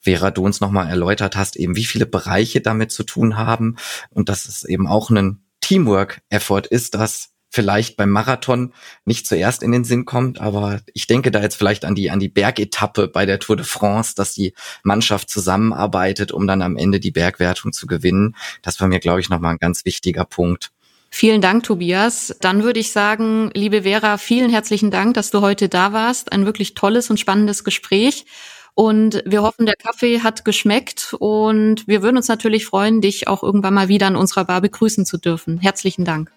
Vera, 0.00 0.30
du 0.30 0.44
uns 0.44 0.62
nochmal 0.62 0.88
erläutert 0.88 1.36
hast, 1.36 1.56
eben 1.56 1.76
wie 1.76 1.84
viele 1.84 2.06
Bereiche 2.06 2.62
damit 2.62 2.90
zu 2.90 3.02
tun 3.04 3.36
haben 3.36 3.76
und 4.08 4.30
dass 4.30 4.46
es 4.46 4.64
eben 4.64 4.86
auch 4.86 5.10
ein 5.10 5.42
Teamwork-Effort 5.60 6.66
ist, 6.70 6.94
das 6.94 7.34
vielleicht 7.50 7.98
beim 7.98 8.10
Marathon 8.10 8.72
nicht 9.04 9.26
zuerst 9.26 9.62
in 9.62 9.72
den 9.72 9.84
Sinn 9.84 10.06
kommt, 10.06 10.40
aber 10.40 10.80
ich 10.94 11.06
denke 11.06 11.30
da 11.30 11.42
jetzt 11.42 11.56
vielleicht 11.56 11.84
an 11.84 11.94
die, 11.94 12.10
an 12.10 12.20
die 12.20 12.28
Bergetappe 12.28 13.08
bei 13.08 13.26
der 13.26 13.40
Tour 13.40 13.56
de 13.56 13.66
France, 13.66 14.14
dass 14.16 14.32
die 14.32 14.54
Mannschaft 14.82 15.28
zusammenarbeitet, 15.28 16.32
um 16.32 16.46
dann 16.46 16.62
am 16.62 16.76
Ende 16.76 17.00
die 17.00 17.10
Bergwertung 17.10 17.72
zu 17.72 17.86
gewinnen. 17.86 18.36
Das 18.62 18.80
war 18.80 18.88
mir, 18.88 19.00
glaube 19.00 19.20
ich, 19.20 19.28
nochmal 19.28 19.52
ein 19.52 19.58
ganz 19.58 19.84
wichtiger 19.84 20.24
Punkt. 20.24 20.70
Vielen 21.10 21.40
Dank, 21.40 21.64
Tobias. 21.64 22.36
Dann 22.40 22.62
würde 22.62 22.80
ich 22.80 22.92
sagen, 22.92 23.50
liebe 23.54 23.82
Vera, 23.82 24.18
vielen 24.18 24.50
herzlichen 24.50 24.90
Dank, 24.90 25.14
dass 25.14 25.30
du 25.30 25.40
heute 25.40 25.68
da 25.68 25.92
warst. 25.92 26.32
Ein 26.32 26.44
wirklich 26.44 26.74
tolles 26.74 27.10
und 27.10 27.18
spannendes 27.18 27.64
Gespräch. 27.64 28.26
Und 28.74 29.24
wir 29.26 29.42
hoffen, 29.42 29.66
der 29.66 29.74
Kaffee 29.74 30.20
hat 30.20 30.44
geschmeckt 30.44 31.16
und 31.18 31.88
wir 31.88 32.02
würden 32.02 32.16
uns 32.16 32.28
natürlich 32.28 32.64
freuen, 32.64 33.00
dich 33.00 33.26
auch 33.26 33.42
irgendwann 33.42 33.74
mal 33.74 33.88
wieder 33.88 34.06
an 34.06 34.14
unserer 34.14 34.44
Bar 34.44 34.60
begrüßen 34.60 35.04
zu 35.04 35.18
dürfen. 35.18 35.58
Herzlichen 35.58 36.04
Dank. 36.04 36.30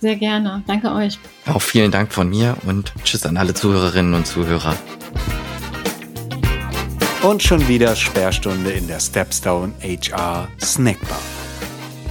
Sehr 0.00 0.16
gerne. 0.16 0.64
Danke 0.66 0.92
euch. 0.92 1.18
Auch 1.46 1.62
vielen 1.62 1.92
Dank 1.92 2.12
von 2.12 2.28
mir 2.28 2.56
und 2.66 2.92
tschüss 3.04 3.24
an 3.24 3.36
alle 3.36 3.54
Zuhörerinnen 3.54 4.14
und 4.14 4.26
Zuhörer. 4.26 4.76
Und 7.22 7.42
schon 7.42 7.66
wieder 7.68 7.94
Sperrstunde 7.96 8.70
in 8.70 8.88
der 8.88 8.98
Stepstone 9.00 9.72
HR 9.80 10.48
Snackbar. 10.60 11.20